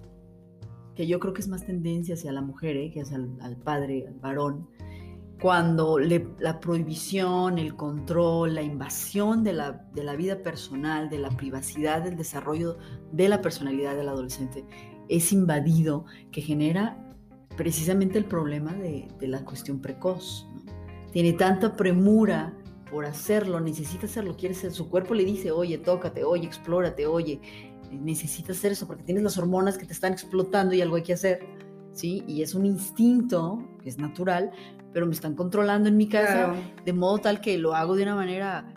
[0.94, 2.90] que yo creo que es más tendencia hacia la mujer, ¿eh?
[2.92, 4.68] que hacia el al padre, al varón,
[5.40, 11.30] cuando la prohibición, el control, la invasión de la, de la, vida personal, de la
[11.30, 12.78] privacidad, del desarrollo
[13.12, 14.64] de la personalidad del adolescente
[15.08, 16.96] es invadido, que genera
[17.56, 20.46] precisamente el problema de, la cuestión precoz.
[21.12, 22.54] Tiene tanta premura
[22.90, 27.40] por hacerlo, necesita hacerlo, quiere ser, su cuerpo le dice, oye, tócate, oye, explórate, oye,
[27.90, 31.14] necesitas hacer eso porque tienes las hormonas que te están explotando y algo hay que
[31.14, 31.40] hacer,
[31.98, 32.22] ¿sí?
[32.28, 34.52] Y es un instinto que es natural,
[34.92, 38.14] pero me están controlando en mi casa de modo tal que lo hago de una
[38.14, 38.72] manera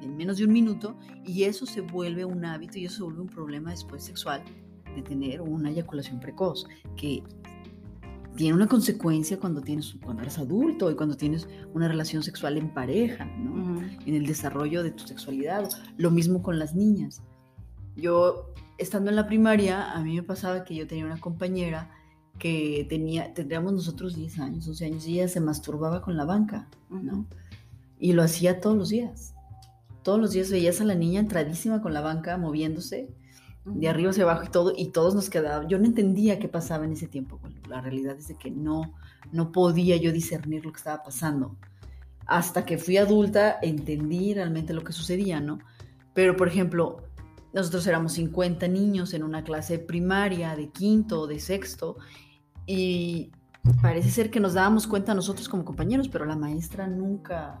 [0.00, 3.20] en menos de un minuto y eso se vuelve un hábito y eso se vuelve
[3.20, 4.42] un problema después sexual
[4.96, 7.22] de tener una eyaculación precoz que
[8.36, 12.72] tiene una consecuencia cuando tienes cuando eres adulto y cuando tienes una relación sexual en
[12.72, 13.82] pareja, ¿no?
[14.06, 15.68] En el desarrollo de tu sexualidad.
[15.98, 17.22] Lo mismo con las niñas.
[17.94, 21.90] Yo estando en la primaria, a mí me pasaba que yo tenía una compañera
[22.42, 26.66] que tenía, tendríamos nosotros 10 años, 11 años, y ella se masturbaba con la banca,
[26.90, 27.24] ¿no?
[28.00, 29.36] Y lo hacía todos los días.
[30.02, 33.14] Todos los días veías a la niña entradísima con la banca, moviéndose,
[33.64, 35.70] de arriba hacia abajo y todo, y todos nos quedábamos.
[35.70, 37.38] Yo no entendía qué pasaba en ese tiempo.
[37.40, 38.92] Bueno, la realidad es de que no,
[39.30, 41.54] no podía yo discernir lo que estaba pasando.
[42.26, 45.60] Hasta que fui adulta, entendí realmente lo que sucedía, ¿no?
[46.12, 47.04] Pero, por ejemplo,
[47.52, 51.98] nosotros éramos 50 niños en una clase primaria de quinto o de sexto
[52.66, 53.30] y
[53.80, 57.60] parece ser que nos dábamos cuenta nosotros como compañeros, pero la maestra nunca,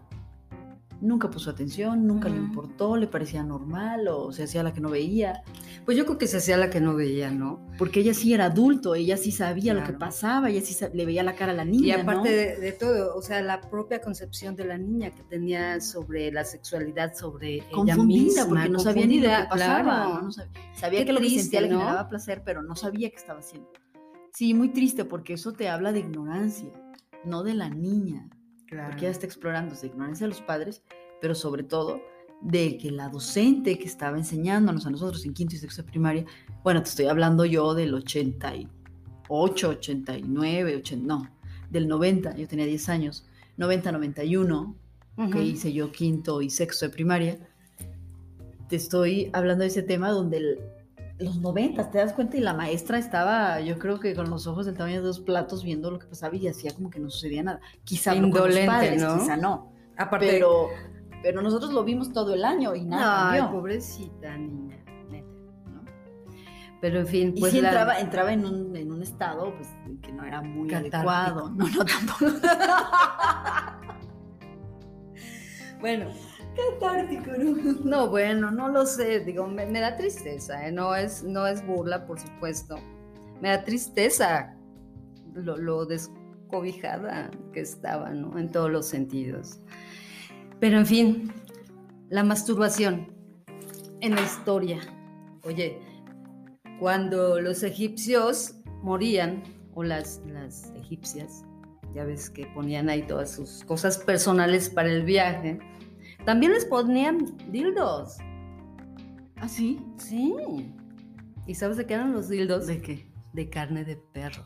[1.00, 4.90] nunca puso atención, nunca le importó, le parecía normal o se hacía la que no
[4.90, 5.42] veía.
[5.84, 7.60] Pues yo creo que se hacía la que no veía, ¿no?
[7.76, 11.24] Porque ella sí era adulto, ella sí sabía lo que pasaba, ella sí le veía
[11.24, 11.96] la cara a la niña.
[11.96, 16.30] Y aparte de, todo, o sea, la propia concepción de la niña que tenía sobre
[16.30, 20.28] la sexualidad, sobre confundida, ella misma, porque no sabía ni lo que pasaba.
[20.74, 23.81] sabía, que lo que sentía le generaba placer, pero no sabía qué estaba haciendo.
[24.32, 26.70] Sí, muy triste, porque eso te habla de ignorancia,
[27.24, 28.28] no de la niña.
[28.68, 30.82] Porque ella está explorando de ignorancia de los padres,
[31.20, 32.00] pero sobre todo
[32.40, 36.24] de que la docente que estaba enseñándonos a nosotros en quinto y sexto de primaria,
[36.64, 41.28] bueno, te estoy hablando yo del 88, 89, 80, no,
[41.70, 43.26] del 90, yo tenía 10 años,
[43.58, 44.76] 90, 91,
[45.30, 47.38] que hice yo quinto y sexto de primaria,
[48.68, 50.58] te estoy hablando de ese tema donde
[51.18, 54.66] los 90, te das cuenta, y la maestra estaba, yo creo que con los ojos
[54.66, 57.42] del tamaño de dos platos viendo lo que pasaba y hacía como que no sucedía
[57.42, 57.60] nada.
[57.84, 59.72] Quizá Indolente, no, quizá no.
[59.96, 60.68] Aparte, pero
[61.22, 64.76] pero nosotros lo vimos todo el año y nada Ay, pobrecita niña,
[65.08, 65.28] neta,
[65.70, 65.84] ¿no?
[66.80, 67.54] Pero en fin, pues.
[67.54, 69.68] Y sí entraba, entraba en un, en un estado pues,
[70.02, 71.48] que no era muy adecuado.
[71.50, 72.26] No, no tampoco.
[75.80, 76.06] bueno.
[76.56, 77.72] Catártico, ¿no?
[77.84, 80.72] No, bueno, no lo sé, digo, me, da tristeza, ¿eh?
[80.72, 82.76] no, es, no es burla, por supuesto.
[83.40, 84.54] Me da tristeza
[85.34, 88.38] lo, lo descobijada que estaba, ¿no?
[88.38, 89.60] En todos los sentidos.
[90.60, 91.32] Pero en fin,
[92.08, 93.12] la masturbación
[94.00, 94.78] en la historia.
[95.44, 95.80] Oye,
[96.78, 99.42] cuando los egipcios morían,
[99.74, 101.44] o las, las egipcias,
[101.94, 105.58] ya ves que ponían ahí todas sus cosas personales para el viaje,
[106.24, 108.18] también les ponían dildos.
[109.36, 109.84] ¿Ah, sí?
[109.98, 110.72] Sí.
[111.46, 112.66] ¿Y sabes de qué eran los dildos?
[112.66, 113.10] ¿De qué?
[113.32, 114.44] De carne de perro.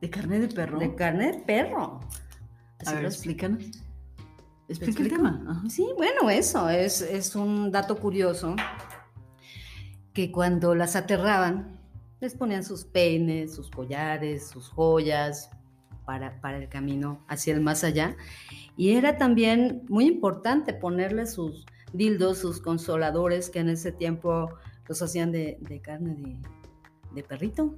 [0.00, 0.78] ¿De carne de perro?
[0.78, 2.00] De carne de perro.
[2.86, 3.64] A ver, explícanos.
[4.68, 5.64] Explica el tema.
[5.68, 8.54] Sí, bueno, eso es, es un dato curioso
[10.12, 11.80] que cuando las aterraban,
[12.20, 15.50] les ponían sus peines, sus collares, sus joyas
[16.10, 18.16] para, para el camino hacia el más allá.
[18.76, 24.50] Y era también muy importante ponerle sus dildos, sus consoladores, que en ese tiempo
[24.88, 26.36] los hacían de, carne de,
[27.14, 27.76] de perrito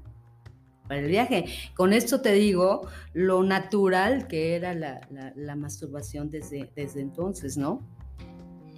[0.89, 1.45] para el viaje.
[1.77, 7.87] Con esto te digo lo natural que era la, masturbación desde, desde entonces, ¿no?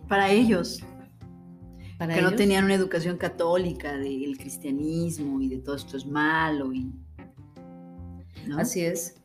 [0.09, 0.81] Para ellos.
[1.97, 6.73] Para que no tenían una educación católica del cristianismo y de todo esto es malo
[6.73, 6.93] y
[8.59, 9.24] así es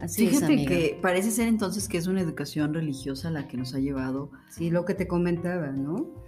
[0.00, 3.78] así Fíjate que parece ser entonces que es una educación religiosa la que nos ha
[3.78, 6.20] llevado sí lo que te comentaba no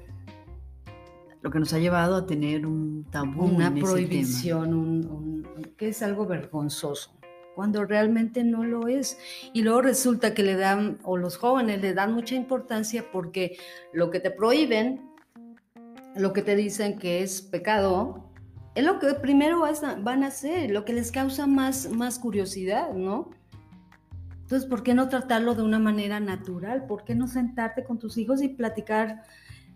[1.42, 3.44] lo que nos ha llevado a tener un tabú.
[3.44, 5.44] Una prohibición,
[5.76, 7.12] que es algo vergonzoso,
[7.56, 9.18] cuando realmente no lo es.
[9.52, 13.58] Y luego resulta que le dan, o los jóvenes le dan mucha importancia porque
[13.92, 15.11] lo que te prohíben,
[16.14, 18.30] lo que te dicen que es pecado,
[18.74, 19.62] es lo que primero
[20.00, 23.30] van a hacer, lo que les causa más, más curiosidad, ¿no?
[24.42, 26.87] Entonces, ¿por qué no tratarlo de una manera natural?
[26.87, 29.22] ¿Por qué no sentarte con tus hijos y platicar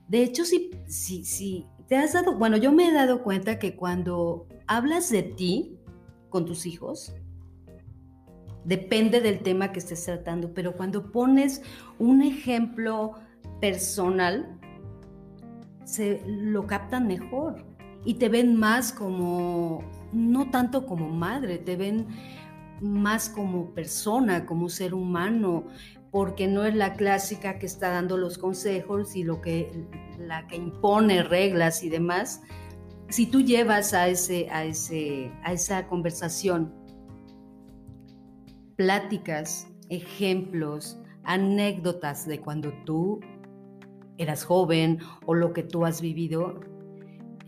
[0.09, 3.75] de hecho, si, si, si te has dado, bueno, yo me he dado cuenta que
[3.75, 5.81] cuando hablas de ti
[6.29, 7.13] con tus hijos,
[8.67, 11.63] Depende del tema que estés tratando, pero cuando pones
[12.01, 13.13] un ejemplo
[13.61, 14.59] personal,
[15.85, 17.65] se lo captan mejor
[18.05, 22.09] y te ven más como, no tanto como madre, te ven
[22.81, 25.65] más como persona, como ser humano,
[26.11, 29.87] porque no es la clásica que está dando los consejos y lo que
[30.19, 32.43] la que impone reglas y demás.
[33.09, 36.73] Si tú llevas a ese a ese a esa conversación
[38.77, 43.21] pláticas, ejemplos, anécdotas de cuando tú
[44.19, 46.61] eras joven o lo que tú has vivido,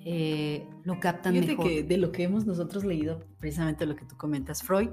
[0.04, 1.66] eh, lo captan Fíjate mejor.
[1.66, 4.90] que de lo que hemos nosotros leído, precisamente lo que tú comentas, Freud,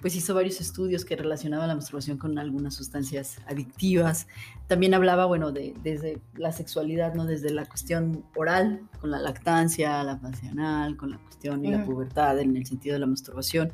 [0.00, 4.28] pues hizo varios estudios que relacionaban la masturbación con algunas sustancias adictivas.
[4.66, 7.24] También hablaba, bueno, de, desde la sexualidad, ¿no?
[7.24, 12.38] Desde la cuestión oral, con la lactancia, la pasional, con la cuestión y la pubertad,
[12.38, 13.72] en el sentido de la masturbación.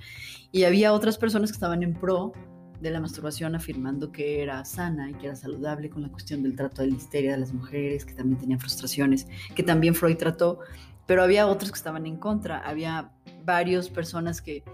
[0.51, 2.33] Y había otras personas que estaban en pro
[2.81, 6.57] de la masturbación afirmando que era sana y que era saludable con la cuestión del
[6.57, 10.61] trato de la histeria de las mujeres, que también tenían frustraciones, que también Freud trató,
[11.07, 12.59] pero había otros que estaban en contra.
[12.59, 13.13] Había
[13.45, 14.65] varias personas que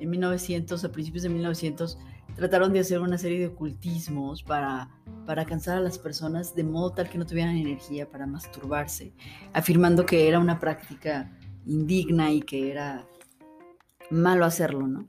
[0.00, 1.98] en 1900, a principios de 1900,
[2.36, 4.90] trataron de hacer una serie de ocultismos para,
[5.26, 9.12] para cansar a las personas de modo tal que no tuvieran energía para masturbarse,
[9.52, 13.06] afirmando que era una práctica indigna y que era
[14.10, 15.08] malo hacerlo, ¿no?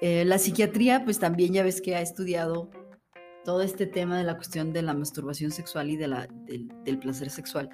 [0.00, 2.70] Eh, la psiquiatría, pues también ya ves que ha estudiado
[3.44, 6.98] todo este tema de la cuestión de la masturbación sexual y de la, del, del
[6.98, 7.68] placer sexual,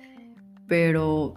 [0.67, 1.35] pero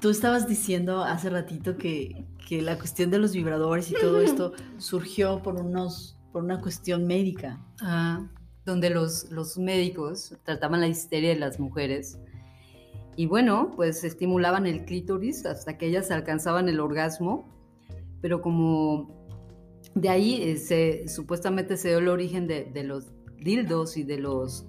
[0.00, 4.52] tú estabas diciendo hace ratito que, que la cuestión de los vibradores y todo esto
[4.78, 7.60] surgió por, unos, por una cuestión médica.
[7.80, 8.26] Ah,
[8.66, 12.18] donde los, los médicos trataban la histeria de las mujeres.
[13.14, 17.48] Y bueno, pues estimulaban el clítoris hasta que ellas alcanzaban el orgasmo,
[18.20, 19.08] pero como
[19.94, 24.18] de ahí eh, se, supuestamente se dio el origen de, de los dildos y de
[24.18, 24.66] los,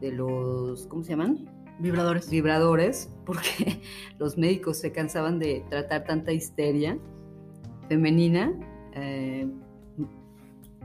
[0.00, 1.59] de los, ¿cómo se llaman?
[1.80, 2.30] Vibradores.
[2.30, 3.80] Vibradores, porque
[4.18, 6.98] los médicos se cansaban de tratar tanta histeria
[7.88, 8.52] femenina.
[8.94, 9.48] eh,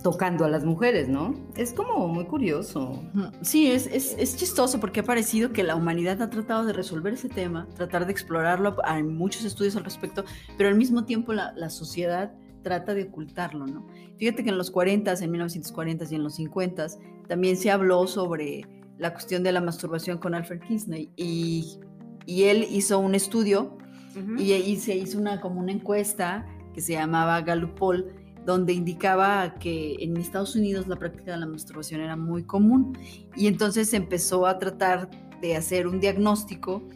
[0.05, 1.34] tocando a las mujeres, ¿no?
[1.58, 3.03] Es como muy curioso.
[3.41, 7.13] Sí, es, es, es, chistoso porque ha parecido que la humanidad ha tratado de resolver
[7.13, 10.23] ese tema, tratar de explorarlo, hay muchos estudios al respecto,
[10.60, 13.88] pero al mismo tiempo la, la sociedad trata de ocultarlo, ¿no?
[14.17, 16.88] Fíjate que en los 40, en 1940 y en los 50
[17.27, 18.62] también se habló sobre
[18.97, 21.12] la cuestión de la masturbación con Alfred Kinsey.
[21.15, 21.79] Y,
[22.25, 23.77] y él hizo un estudio
[24.15, 24.41] uh -huh.
[24.41, 28.13] y, y, se hizo una como una encuesta que se llamaba Gallup Poll
[28.45, 32.97] donde indicaba que en Estados Unidos la práctica de la masturbación era muy común.
[33.36, 35.10] Y entonces empezó a tratar
[35.41, 36.88] de hacer un diagnóstico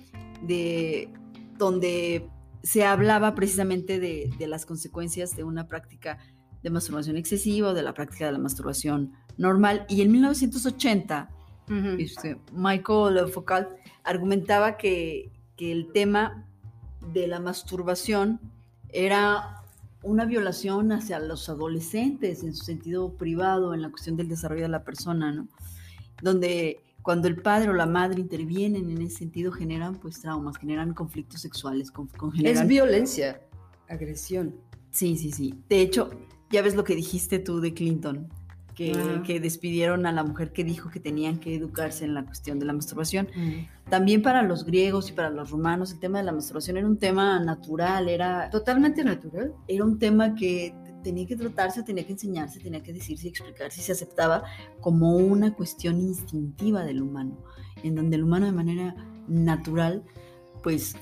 [0.43, 1.09] de
[1.57, 2.29] donde
[2.61, 6.19] se hablaba precisamente de, de las consecuencias de una práctica
[6.61, 9.85] de masturbación excesiva o de la práctica de la masturbación normal.
[9.89, 11.29] Y en 1980
[11.69, 12.01] uh -huh.
[12.01, 13.67] este, Michael Foucault
[14.03, 16.45] argumentaba que, que el tema
[17.13, 18.39] de la masturbación
[18.89, 19.63] era
[20.01, 24.69] una violación hacia los adolescentes en su sentido privado, en la cuestión del desarrollo de
[24.69, 25.47] la persona, ¿no?
[26.21, 30.93] Donde cuando el padre o la madre intervienen en ese sentido generan pues traumas, generan
[30.93, 31.91] conflictos sexuales.
[31.91, 32.63] Con, con generan...
[32.63, 33.41] Es violencia,
[33.87, 34.55] agresión.
[34.91, 35.55] Sí, sí, sí.
[35.69, 36.09] De hecho,
[36.49, 38.29] ya ves lo que dijiste tú de Clinton,
[38.79, 42.59] que, que, despidieron a la mujer que dijo que tenían que educarse en la cuestión
[42.59, 43.27] de la masturbación.
[43.35, 43.89] Mm.
[43.89, 46.97] También para los griegos y para los romanos el tema de la masturbación era un
[46.97, 49.53] tema natural, era totalmente natural.
[49.67, 53.81] Era un tema que tenía que tratarse, tenía que enseñarse, tenía que decirse y explicarse
[53.81, 54.43] y se aceptaba
[54.79, 57.37] como una cuestión instintiva del humano,
[57.83, 58.95] en donde el humano de manera
[59.27, 60.03] natural
[60.63, 60.95] pues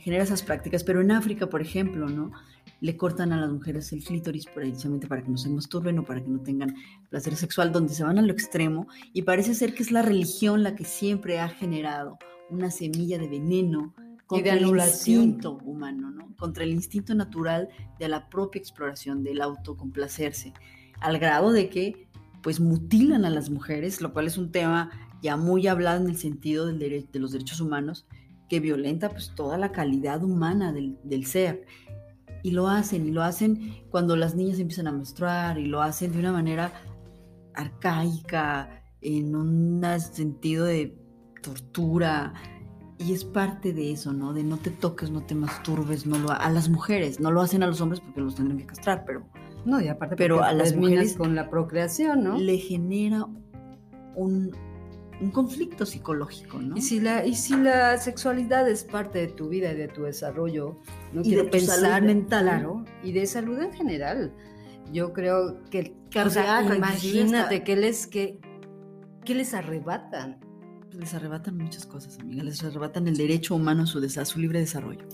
[0.00, 2.32] genera esas prácticas, pero en África, por ejemplo, ¿no?
[2.84, 6.22] Le cortan a las mujeres el clítoris precisamente para que no se masturben o para
[6.22, 6.74] que no tengan
[7.08, 10.62] placer sexual, donde se van a lo extremo y parece ser que es la religión
[10.62, 12.18] la que siempre ha generado
[12.50, 13.94] una semilla de veneno
[14.26, 16.36] contra el instinto humano, ¿no?
[16.36, 20.52] contra el instinto natural de la propia exploración, del autocomplacerse,
[21.00, 22.06] al grado de que
[22.42, 24.90] pues mutilan a las mujeres, lo cual es un tema
[25.22, 26.78] ya muy hablado en el sentido del
[27.10, 28.04] de los derechos humanos,
[28.50, 31.64] que violenta pues toda la calidad humana del, del ser
[32.44, 36.12] y lo hacen, y lo hacen cuando las niñas empiezan a menstruar, y lo hacen
[36.12, 36.72] de una manera
[37.54, 40.94] arcaica, en un sentido de
[41.42, 42.34] tortura,
[42.98, 44.34] y es parte de eso, ¿no?
[44.34, 47.62] De no te toques, no te masturbes, no lo a las mujeres, no lo hacen
[47.62, 49.26] a los hombres porque los tendrán que castrar, pero
[49.64, 52.38] no, y aparte pero a las mujeres con la procreación, ¿no?
[52.38, 53.26] Le genera
[54.16, 54.54] un
[55.20, 56.76] un conflicto psicológico, ¿no?
[56.76, 60.02] Y si la, y si la sexualidad es parte de tu vida y de tu
[60.02, 60.80] desarrollo,
[61.12, 64.32] no y quiero de pensar salud mental, claro, y de salud en general.
[64.92, 65.94] yo creo que,
[66.24, 68.40] o sea, imagínate que les que,
[69.24, 70.40] que les arrebatan.
[70.92, 72.42] Les arrebatan muchas cosas, amiga.
[72.44, 75.08] Les arrebatan el derecho humano a su, a su libre desarrollo.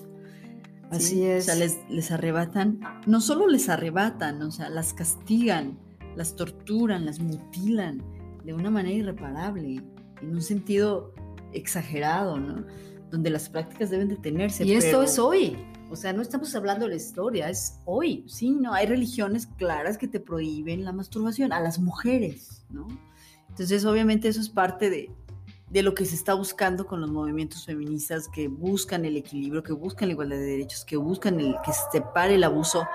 [0.90, 1.24] Así ¿sí?
[1.24, 1.44] es.
[1.44, 5.78] O sea, les, les arrebatan, no solo les arrebatan, o sea, las castigan,
[6.16, 8.02] las torturan, las mutilan
[8.44, 9.82] de una manera irreparable,
[10.22, 11.12] en un sentido
[11.52, 12.64] exagerado, ¿no?
[13.10, 14.64] Donde las prácticas deben detenerse.
[14.64, 15.56] Y esto pero- es hoy.
[15.90, 18.24] O sea, no estamos hablando de la historia, es hoy.
[18.28, 22.86] Sí, no, hay religiones claras que te prohíben la masturbación a las mujeres, ¿no?
[23.48, 25.10] Entonces, obviamente eso es parte de,
[25.68, 29.72] de lo que se está buscando con los movimientos feministas que buscan el equilibrio, que
[29.72, 32.86] buscan la igualdad de derechos, que buscan el que se pare el abuso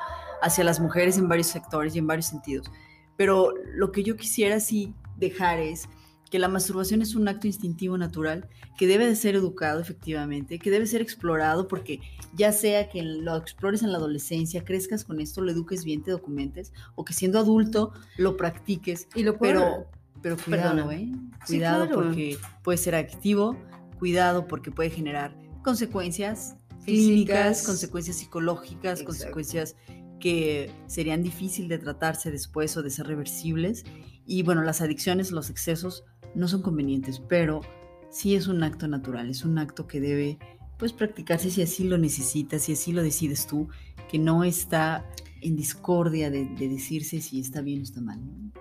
[0.42, 2.72] hacia las mujeres en varios sectores y en varios sentidos.
[3.18, 5.90] Pero lo que yo quisiera sí dejar es
[6.36, 10.70] que la masturbación es un acto instintivo natural que debe de ser educado efectivamente, que
[10.70, 12.02] debe ser explorado porque
[12.34, 16.12] ya sea que lo explores en la adolescencia, crezcas con esto, lo eduques bien, te
[16.12, 19.86] documentes, o que siendo adulto lo practiques, Y lo pero,
[20.22, 20.94] pero cuidado, Perdona.
[20.94, 21.10] ¿eh?
[21.46, 22.02] Sí, Cuidado claro.
[22.02, 23.56] porque puede ser adictivo,
[23.98, 26.86] cuidado porque puede generar consecuencias Físicas.
[26.86, 29.06] clínicas, consecuencias psicológicas, Exacto.
[29.06, 29.78] consecuencias
[30.20, 33.86] que serían difíciles de tratarse después o de ser reversibles.
[34.28, 36.04] Y bueno, las adicciones, los excesos
[36.36, 37.62] no son convenientes, pero
[38.10, 40.38] sí es un acto natural, es un acto que debe
[40.78, 43.70] pues practicarse si así lo necesitas, si así lo decides tú,
[44.10, 45.10] que no está
[45.42, 48.20] en discordia de, de decirse si está bien o está mal.
[48.26, 48.52] ¿no?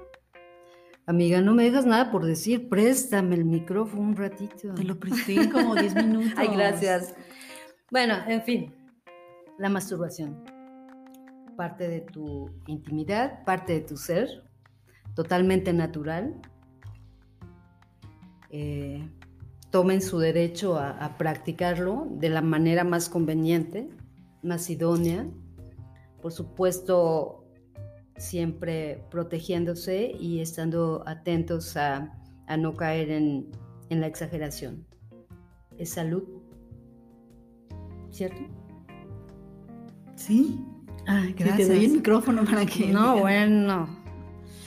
[1.07, 4.73] Amiga, no me dejas nada por decir, préstame el micrófono un ratito.
[4.75, 6.33] Te lo presté como 10 minutos.
[6.37, 7.15] Ay, gracias.
[7.91, 8.75] Bueno, en fin,
[9.59, 10.43] la masturbación.
[11.57, 14.29] Parte de tu intimidad, parte de tu ser,
[15.15, 16.41] totalmente natural.
[18.57, 19.03] Eh,
[19.71, 23.89] tomen su derecho a, a practicarlo de la manera más conveniente,
[24.45, 25.27] más idónea.
[26.23, 27.45] Por supuesto,
[28.17, 33.51] siempre protegiéndose y estando atentos a, a no caer en,
[33.89, 34.87] en la exageración.
[35.77, 36.23] Es salud,
[38.13, 38.41] ¿cierto?
[40.15, 40.65] Sí.
[41.09, 42.87] Ay, Sí, te doy el micrófono para que...
[42.87, 44.04] No, bueno,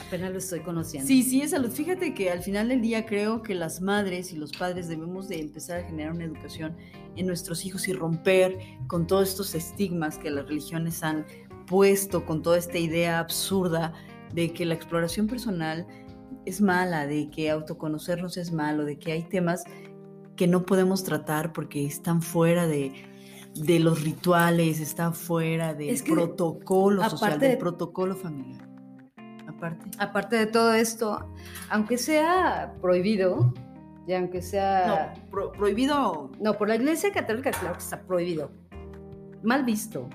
[0.08, 1.06] apenas lo estoy conociendo.
[1.06, 1.70] Sí, sí, es salud.
[1.70, 5.40] Fíjate que al final del día creo que las madres y los padres debemos de
[5.40, 6.76] empezar a generar una educación
[7.16, 11.24] en nuestros hijos y romper con todos estos estigmas que las religiones han
[11.66, 13.92] puesto, con toda esta idea absurda
[14.34, 15.86] de que la exploración personal
[16.46, 19.64] es mala, de que autoconocernos es malo, de que hay temas
[20.36, 22.92] que no podemos tratar porque están fuera de,
[23.56, 28.67] de los rituales, están fuera del Es que, protocolo social, del de- protocolo familiar.
[29.48, 29.90] Aparte.
[29.98, 31.32] Aparte de todo esto,
[31.70, 33.52] aunque sea prohibido,
[34.06, 35.12] y aunque sea...
[35.16, 36.30] No, pro- prohibido.
[36.40, 38.50] No, por la Iglesia Católica, claro que está prohibido.
[39.42, 40.08] Mal visto.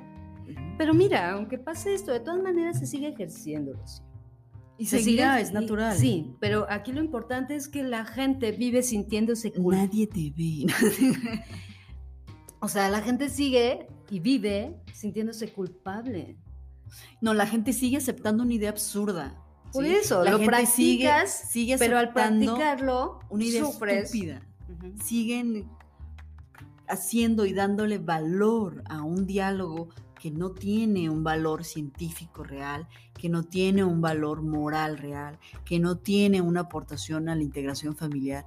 [0.77, 3.73] Pero mira, aunque pase esto, de todas maneras se sigue ejerciendo.
[3.73, 4.05] Rocío.
[4.77, 5.95] Y Se seguirá, sigue- es natural.
[5.97, 9.77] Sí, pero aquí lo importante es que la gente vive sintiéndose culpable.
[9.88, 11.43] Nadie te ve.
[12.59, 16.38] O sea, la gente sigue y vive sintiéndose culpable.
[17.22, 19.39] No, la gente sigue aceptando una idea absurda.
[19.72, 19.91] Por ¿sí?
[19.91, 24.04] eso, la lo gente sigue, practicas, sigue pero al practicarlo, una idea sufres.
[24.06, 24.41] estúpida.
[25.04, 25.68] Siguen
[26.88, 29.89] haciendo y dándole valor a un diálogo
[30.20, 32.88] que no tiene un valor científico real,
[33.20, 37.96] que no tiene un valor moral real, que no tiene una aportación a la integración
[37.96, 38.46] familiar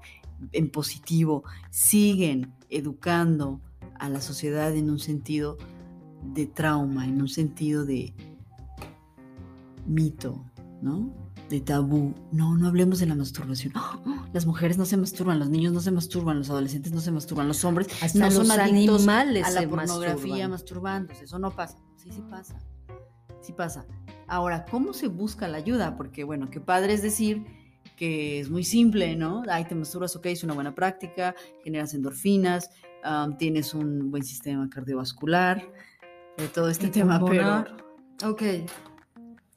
[0.52, 1.44] en positivo.
[1.70, 3.60] Siguen educando
[3.98, 5.58] a la sociedad en un sentido
[6.22, 8.14] de trauma, en un sentido de
[9.86, 10.44] mito,
[10.82, 11.14] ¿no?
[11.48, 12.14] De tabú.
[12.32, 13.72] No, no hablemos de la masturbación.
[13.76, 14.26] ¡Ah!
[14.32, 17.46] Las mujeres no se masturban, los niños no se masturban, los adolescentes no se masturban,
[17.46, 20.50] los hombres Hasta no son adictos animales a la pornografía masturban.
[20.50, 21.24] masturbándose.
[21.24, 21.78] Eso no pasa.
[21.96, 22.58] Sí, sí pasa.
[23.40, 23.86] Sí pasa.
[24.26, 25.96] Ahora, ¿cómo se busca la ayuda?
[25.96, 27.44] Porque, bueno, qué padre es decir
[27.96, 29.42] que es muy simple, ¿no?
[29.48, 31.34] Ay, te masturbas, ok, es una buena práctica,
[31.64, 32.70] generas endorfinas,
[33.38, 35.62] tienes un buen sistema cardiovascular,
[36.38, 37.64] eh, todo este tema, pero.
[38.28, 38.42] Ok.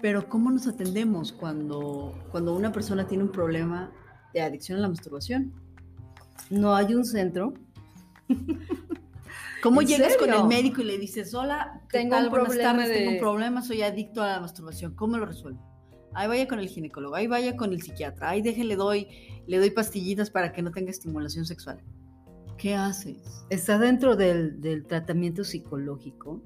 [0.02, 3.92] Pero ¿cómo nos atendemos cuando, cuando una persona tiene un problema
[4.34, 5.54] de adicción a la masturbación?
[6.50, 7.54] No hay un centro.
[9.62, 10.42] ¿Cómo ¿En llegas con serio?
[10.44, 12.26] el médico y le dices, hola, ¿qué Tengo tal?
[12.26, 14.96] un Buenas problema tardes, tengo un de- problema, soy adicto a la masturbación.
[14.96, 15.60] ¿Cómo lo resuelvo?
[16.14, 19.08] Ahí vaya con el ginecólogo, ahí vaya con el psiquiatra, ahí déjele doy,
[19.48, 21.82] le doy pastillitas para que no tenga estimulación sexual.
[22.58, 23.46] ¿Qué haces?
[23.50, 26.42] Está dentro del, del tratamiento psicológico.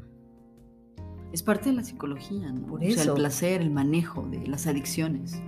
[1.33, 2.67] Es parte de la psicología, ¿no?
[2.67, 5.41] Por O sea, el placer, el manejo de las adicciones.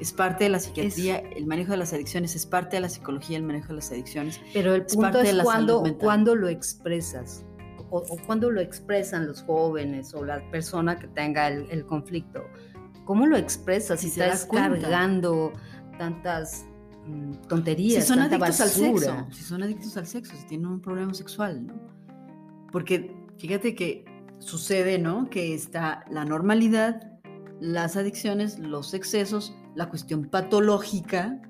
[0.00, 3.36] Es parte de la psiquiatría, el manejo de las adicciones, es parte de la psicología,
[3.36, 4.40] el manejo de las adicciones.
[4.52, 7.44] Pero el Es punto es la cuando, cuando lo expresas
[7.90, 12.42] o, o cuando lo expresan los jóvenes o la persona que tenga el, el conflicto,
[13.04, 15.52] ¿cómo lo expresas si estás cargando
[15.98, 16.66] tantas
[17.06, 19.16] mm, tonterías, si son tanta adictos al basura?
[19.16, 21.74] sexo, si son adictos al sexo, si tienen un problema sexual, ¿no?
[22.72, 24.04] Porque fíjate que
[24.38, 25.28] sucede, ¿no?
[25.30, 27.12] Que está la normalidad,
[27.60, 31.40] las adicciones, los excesos, la cuestión patológica,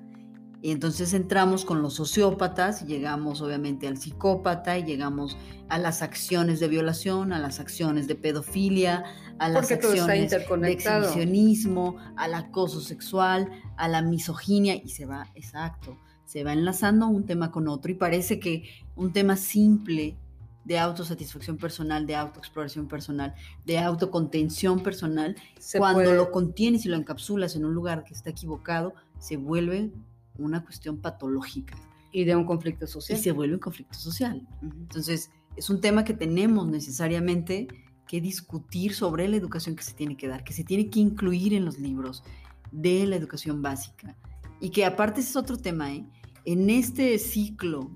[0.65, 5.37] y entonces entramos con los sociópatas llegamos obviamente al psicópata y llegamos
[5.69, 9.03] a las acciones de violación, a las acciones de pedofilia,
[9.37, 10.37] a las Porque acciones de
[10.71, 17.27] exhibicionismo, al acoso sexual, a la misoginia y se va, exacto, se va enlazando un
[17.27, 18.63] tema con otro y parece que
[18.95, 20.17] un tema simple
[20.65, 23.33] de autosatisfacción personal, de autoexploración personal,
[23.65, 28.13] de autocontención personal, Se cuando puede- lo contienes y lo encapsulas en un lugar que
[28.13, 29.91] está equivocado, se vuelve
[30.37, 31.77] una cuestión patológica
[32.11, 33.19] y de un conflicto y social.
[33.19, 34.45] se vuelve un conflicto social.
[34.61, 37.67] Entonces, es un tema que tenemos necesariamente
[38.07, 41.53] que discutir sobre la educación que se tiene que dar, que se tiene que incluir
[41.53, 42.23] en los libros
[42.71, 44.15] de la educación básica.
[44.59, 46.05] Y que aparte ese es otro tema, ¿eh?
[46.43, 47.91] En este ciclo,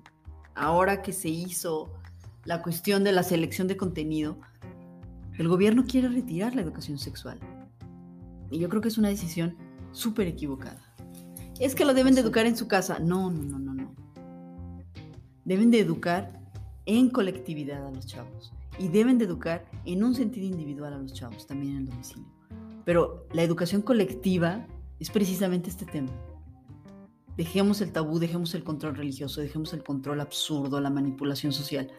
[0.55, 1.93] ahora que se hizo
[2.45, 4.39] la cuestión de la selección de contenido,
[5.37, 7.39] el gobierno quiere retirar la educación sexual.
[8.51, 9.55] Y yo creo que es una decisión
[9.91, 10.81] súper equivocada.
[11.59, 12.99] Es que lo deben de educar en su casa.
[12.99, 13.95] No, no, no, no, no.
[15.45, 16.39] Deben de educar
[16.85, 18.53] en colectividad a los chavos.
[18.77, 22.27] Y deben de educar en un sentido individual a los chavos, también en el domicilio.
[22.85, 24.65] Pero la educación colectiva
[24.99, 26.11] es precisamente este tema.
[27.35, 31.89] Dejemos el tabú, dejemos el control religioso, dejemos el control absurdo, la manipulación social.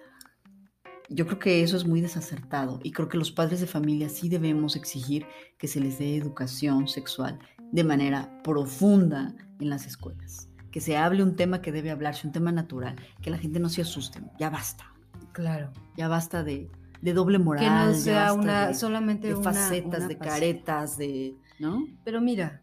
[1.12, 4.28] Yo creo que eso es muy desacertado y creo que los padres de familia sí
[4.28, 5.26] debemos exigir
[5.58, 7.38] que se les dé educación sexual
[7.72, 10.48] de manera profunda en las escuelas.
[10.70, 13.68] Que se hable un tema que debe hablarse, un tema natural, que la gente no
[13.68, 14.20] se asuste.
[14.38, 14.84] Ya basta,
[15.32, 15.72] Claro.
[15.96, 16.70] ya basta de,
[17.02, 17.64] de doble moral.
[17.64, 20.24] Que no sea una, de, solamente de una, facetas, una de faceta.
[20.24, 21.34] caretas, de...
[21.58, 21.86] ¿No?
[22.04, 22.62] Pero mira,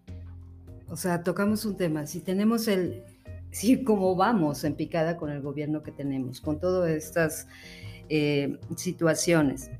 [0.88, 2.08] o sea, tocamos un tema.
[2.08, 3.04] Si tenemos el,
[3.52, 7.48] si como vamos en picada con el gobierno que tenemos, con todas estas
[8.10, 9.72] eh, situaciones,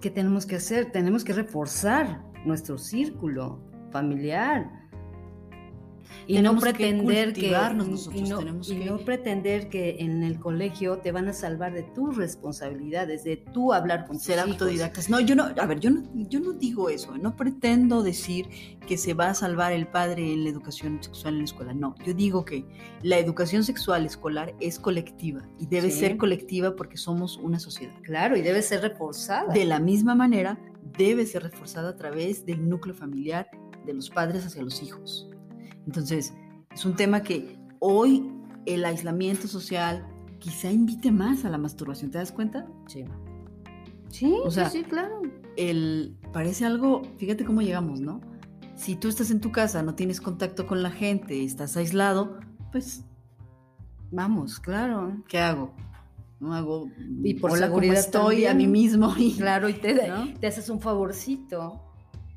[0.00, 0.92] ¿qué tenemos que hacer?
[0.92, 4.81] Tenemos que reforzar nuestro círculo familiar.
[6.26, 9.68] Y no Tenemos que pretender que, cultivarnos y nosotros, no, tenemos y que- no pretender
[9.68, 14.16] que en el colegio te van a salvar de tus responsabilidades, de tú hablar con
[14.16, 14.50] tus ser hijos.
[14.52, 15.08] autodidactas.
[15.10, 18.48] No, yo no, a ver, yo no, yo no digo eso, no pretendo decir
[18.86, 21.94] que se va a salvar el padre en la educación sexual en la escuela, no,
[22.04, 22.64] yo digo que
[23.02, 26.00] la educación sexual escolar es colectiva y debe Sí.
[26.00, 27.94] ser colectiva porque somos una sociedad.
[28.02, 29.52] Claro, y debe ser reforzada.
[29.52, 30.58] De la misma manera,
[30.98, 33.48] debe ser reforzada a través del núcleo familiar
[33.86, 35.28] de los padres hacia los hijos.
[35.86, 36.34] Entonces,
[36.72, 38.30] es un tema que hoy
[38.66, 40.06] el aislamiento social
[40.38, 42.66] quizá invite más a la masturbación, ¿te das cuenta?
[42.86, 43.04] Sí.
[44.08, 45.22] Sí, O sea, sí, sí, claro.
[45.56, 48.20] el parece algo, fíjate cómo llegamos, ¿no?
[48.76, 52.38] Si tú estás en tu casa, no tienes contacto con la gente, estás aislado,
[52.72, 53.04] pues,
[54.10, 55.22] Vamos, claro.
[55.26, 55.72] ¿qué hago?
[56.38, 56.90] No hago.
[57.24, 60.34] Y por hola, ¿cómo seguridad estoy a mí mismo y Claro, y te, ¿no?
[60.38, 61.80] te haces un favorcito.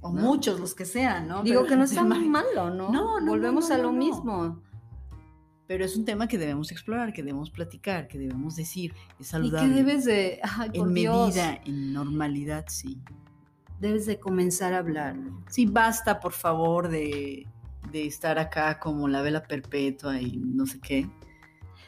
[0.06, 0.22] O ¿no?
[0.22, 1.44] muchos los que sean, ¿no?
[1.44, 2.90] Digo Pero que no está muy malo, ¿no?
[2.92, 4.62] No, no, Volvemos no, no, a lo mismo.
[5.68, 9.30] Pero es un tema que debemos explorar, que debemos platicar, que debemos decir, es Y
[9.32, 9.68] saludable.
[9.68, 13.02] que debes de, ay, por en Dios, medida, en normalidad, sí.
[13.80, 15.42] debes de comenzar a hablarlo.
[15.50, 17.48] Sí, basta, por favor, de,
[17.92, 21.10] de estar acá como la vela perpetua y no sé qué.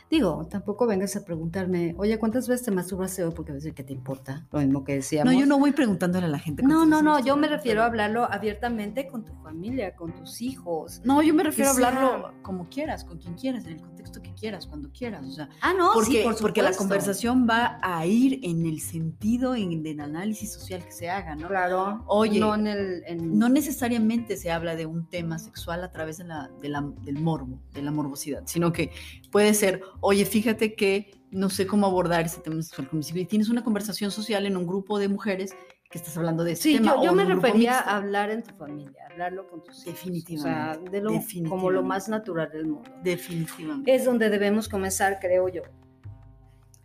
[0.09, 3.33] Digo, tampoco vengas a preguntarme, oye, ¿cuántas veces te masturbaste hoy?
[3.35, 4.47] Porque a veces, ¿qué te importa?
[4.51, 5.33] Lo mismo que decíamos.
[5.33, 6.63] No, yo no voy preguntándole a la gente.
[6.63, 11.01] No, no, no, yo me refiero a hablarlo abiertamente con tu familia, con tus hijos.
[11.03, 14.33] No, yo me refiero a hablarlo como quieras, con quien quieras, en el contexto que
[14.33, 15.25] quieras, cuando quieras.
[15.25, 18.79] O sea, Ah, no, porque, sí, por porque la conversación va a ir en el
[18.79, 21.49] sentido en, del análisis social que se haga, ¿no?
[21.49, 22.03] Claro.
[22.07, 23.03] Oye, no en el.
[23.07, 26.89] en- No necesariamente se habla de un tema sexual a través de la, de la-
[27.03, 28.91] del morbo, de la morbosidad, sino que
[29.31, 33.21] puede ser, oye, fíjate que no sé cómo abordar ese tema sexual con mis hijos.
[33.21, 35.55] Y tienes una conversación social en un grupo de mujeres
[35.89, 36.95] que estás hablando de ese Sí, tema.
[36.97, 39.85] yo, yo me refería a hablar en tu familia, hablarlo con tus hijos.
[39.85, 41.11] Definitivamente, O sea, de lo,
[41.49, 42.89] como lo más natural del mundo.
[43.03, 43.93] Definitivamente.
[43.95, 45.61] Es donde debemos comenzar, creo yo.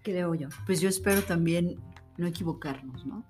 [0.02, 0.48] Creo yo.
[0.66, 1.76] Pues yo espero también
[2.16, 3.24] no equivocarnos, ¿no?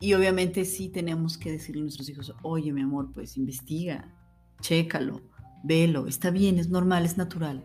[0.00, 4.14] Y obviamente sí tenemos que decirle a nuestros hijos, oye, mi amor, pues investiga,
[4.60, 5.22] chécalo,
[5.64, 7.64] velo, está bien, es normal, es natural.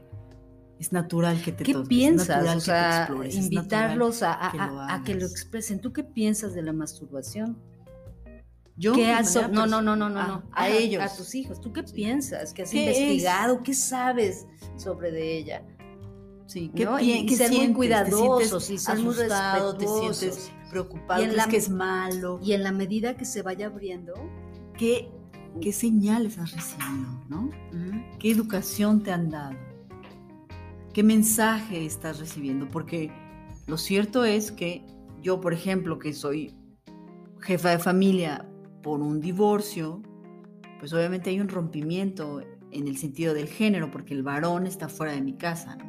[0.83, 2.27] Es natural que te ¿Qué toques, es piensas?
[2.27, 5.15] natural O que te sea, explores, es invitarlos a, a- que lo a- a que
[5.15, 5.79] lo expresen.
[5.79, 7.57] ¿Tú qué piensas de la masturbación?
[8.75, 10.43] Yo, ¿Qué has- no, no, pers- no, no, no, Ah, no.
[10.51, 11.01] a ellos.
[11.01, 11.61] A tus hijos.
[11.61, 12.51] ¿Tú qué piensas?
[12.53, 12.97] ¿Qué has ¿Qué es?
[12.97, 13.63] investigado?
[13.63, 15.63] ¿Qué sabes sobre de ella?
[16.47, 19.15] Sí, ¿Qué, y, ser muy cuidadosos y ser muy.
[19.15, 22.41] Te sientes preocupado, y que es malo.
[22.43, 24.13] Y en la medida que se vaya abriendo,
[24.77, 25.09] ¿qué,
[25.61, 27.23] qué señales has recibido?
[27.29, 27.49] ¿no?
[28.19, 29.55] ¿Qué educación te han dado?
[30.93, 32.69] ¿Qué mensaje estás recibiendo?
[32.69, 33.11] Porque
[33.65, 34.85] lo cierto es que
[35.23, 36.53] yo, por ejemplo, que soy
[37.41, 38.47] jefa de familia
[38.83, 40.03] por un divorcio,
[40.79, 45.13] pues obviamente hay un rompimiento en el sentido del género, porque el varón está fuera
[45.13, 45.79] de mi casa.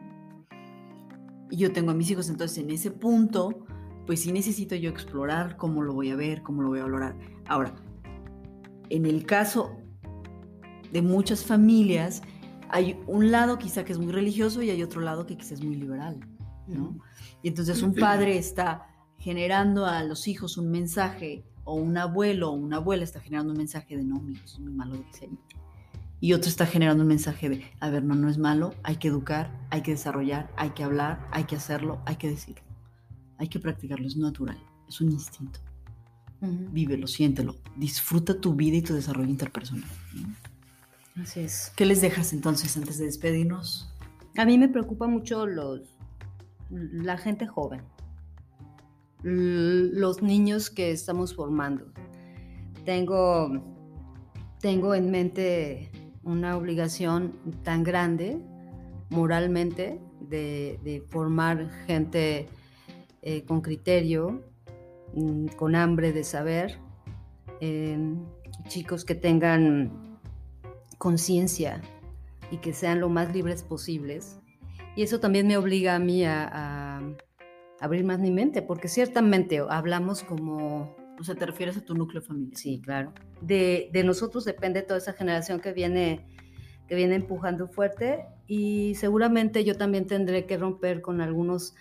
[1.50, 3.66] Y yo tengo a mis hijos, entonces en ese punto,
[4.07, 7.18] pues sí necesito yo explorar cómo lo voy a ver, cómo lo voy a valorar.
[7.46, 7.74] Ahora,
[8.88, 9.76] en el caso
[10.92, 12.22] de muchas familias,
[12.74, 15.62] hay un lado quizá que es muy religioso y hay otro lado que quizá es
[15.62, 16.20] muy liberal,
[16.66, 16.98] ¿no?
[17.42, 22.52] Y entonces un padre está generando a los hijos un mensaje, o un abuelo o
[22.52, 25.38] una abuela está generando un mensaje de no, mi hijo es muy malo de diseño
[26.24, 29.08] y otro está generando un mensaje de, a ver, no, no es malo, hay que
[29.08, 32.64] educar, hay que desarrollar, hay que hablar, hay que hacerlo, hay que decirlo,
[33.36, 34.58] hay que practicarlo, es natural,
[34.88, 35.60] es un instinto.
[36.40, 39.88] Vívelo, siéntelo, disfruta tu vida y tu desarrollo interpersonal.
[41.20, 41.72] Así es.
[41.76, 43.94] ¿Qué les dejas entonces antes de despedirnos?
[44.36, 45.96] A mí me preocupa mucho los,
[46.70, 47.82] la gente joven,
[49.22, 51.92] los niños que estamos formando.
[52.84, 53.62] Tengo,
[54.60, 55.90] tengo en mente
[56.24, 58.40] una obligación tan grande
[59.10, 62.48] moralmente de, formar gente
[63.22, 64.42] eh, con criterio,
[65.14, 66.78] mm, con hambre de saber,
[67.60, 68.24] em,
[68.66, 70.13] chicos que tengan
[71.05, 71.82] conciencia
[72.50, 74.40] y que sean lo más libres posibles.
[74.96, 77.02] Y eso también me obliga a mí a,
[77.78, 82.22] abrir más mi mente, porque ciertamente hablamos como o sea, ¿te refieres a tu núcleo
[82.22, 82.57] familiar?
[82.57, 83.12] Sí, claro.
[83.42, 86.26] De, de, nosotros depende toda esa generación que viene,
[86.88, 91.74] que viene empujando fuerte y seguramente yo también tendré que romper con algunos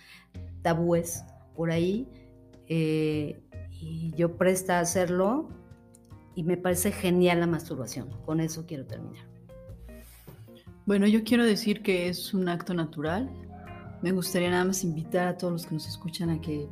[0.60, 1.24] tabúes
[1.56, 2.06] por ahí
[2.68, 5.48] eh, y yo presta a hacerlo
[6.34, 8.08] y me parece genial la masturbación.
[8.24, 9.24] Con eso quiero terminar.
[10.86, 13.30] Bueno, yo quiero decir que es un acto natural.
[14.02, 16.68] Me gustaría nada más invitar a todos los que nos escuchan a que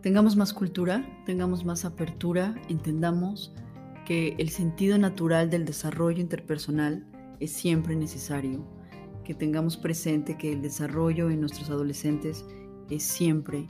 [0.00, 3.54] tengamos más cultura, tengamos más apertura, entendamos
[4.06, 7.06] que el sentido natural del desarrollo interpersonal
[7.38, 8.66] es siempre necesario,
[9.24, 12.46] que tengamos presente que el desarrollo en nuestros adolescentes
[12.88, 13.66] es siempre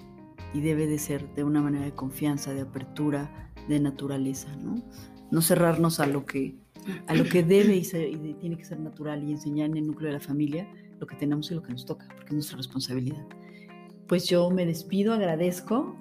[0.54, 4.82] y debe de ser de una manera de confianza, de apertura, de naturaleza, ¿no?
[5.30, 6.56] No cerrarnos a lo que,
[7.06, 10.08] a lo que debe y, y tiene que ser natural y enseñar en el núcleo
[10.08, 10.68] de la familia
[10.98, 13.24] lo que tenemos y lo que nos toca, porque es nuestra responsabilidad.
[14.06, 15.96] Pues yo me despido, agradezco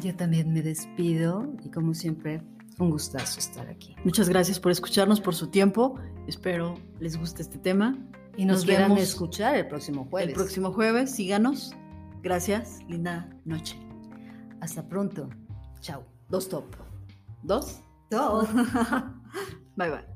[0.00, 2.42] yo también me despido y como siempre,
[2.78, 3.94] un gustazo estar aquí.
[4.04, 5.98] Muchas gracias por escucharnos, por su tiempo.
[6.26, 7.98] Espero les guste este tema.
[8.36, 10.30] Y nos, quieran escuchar el próximo jueves.
[10.30, 11.74] El próximo jueves, síganos.
[12.22, 13.76] Gracias, linda noche.
[14.60, 15.28] Hasta pronto.
[15.80, 16.04] Chao.
[16.28, 16.81] Dos top.
[17.42, 17.80] ¿Dos?
[18.10, 18.48] Dos.
[19.76, 20.11] bye bye.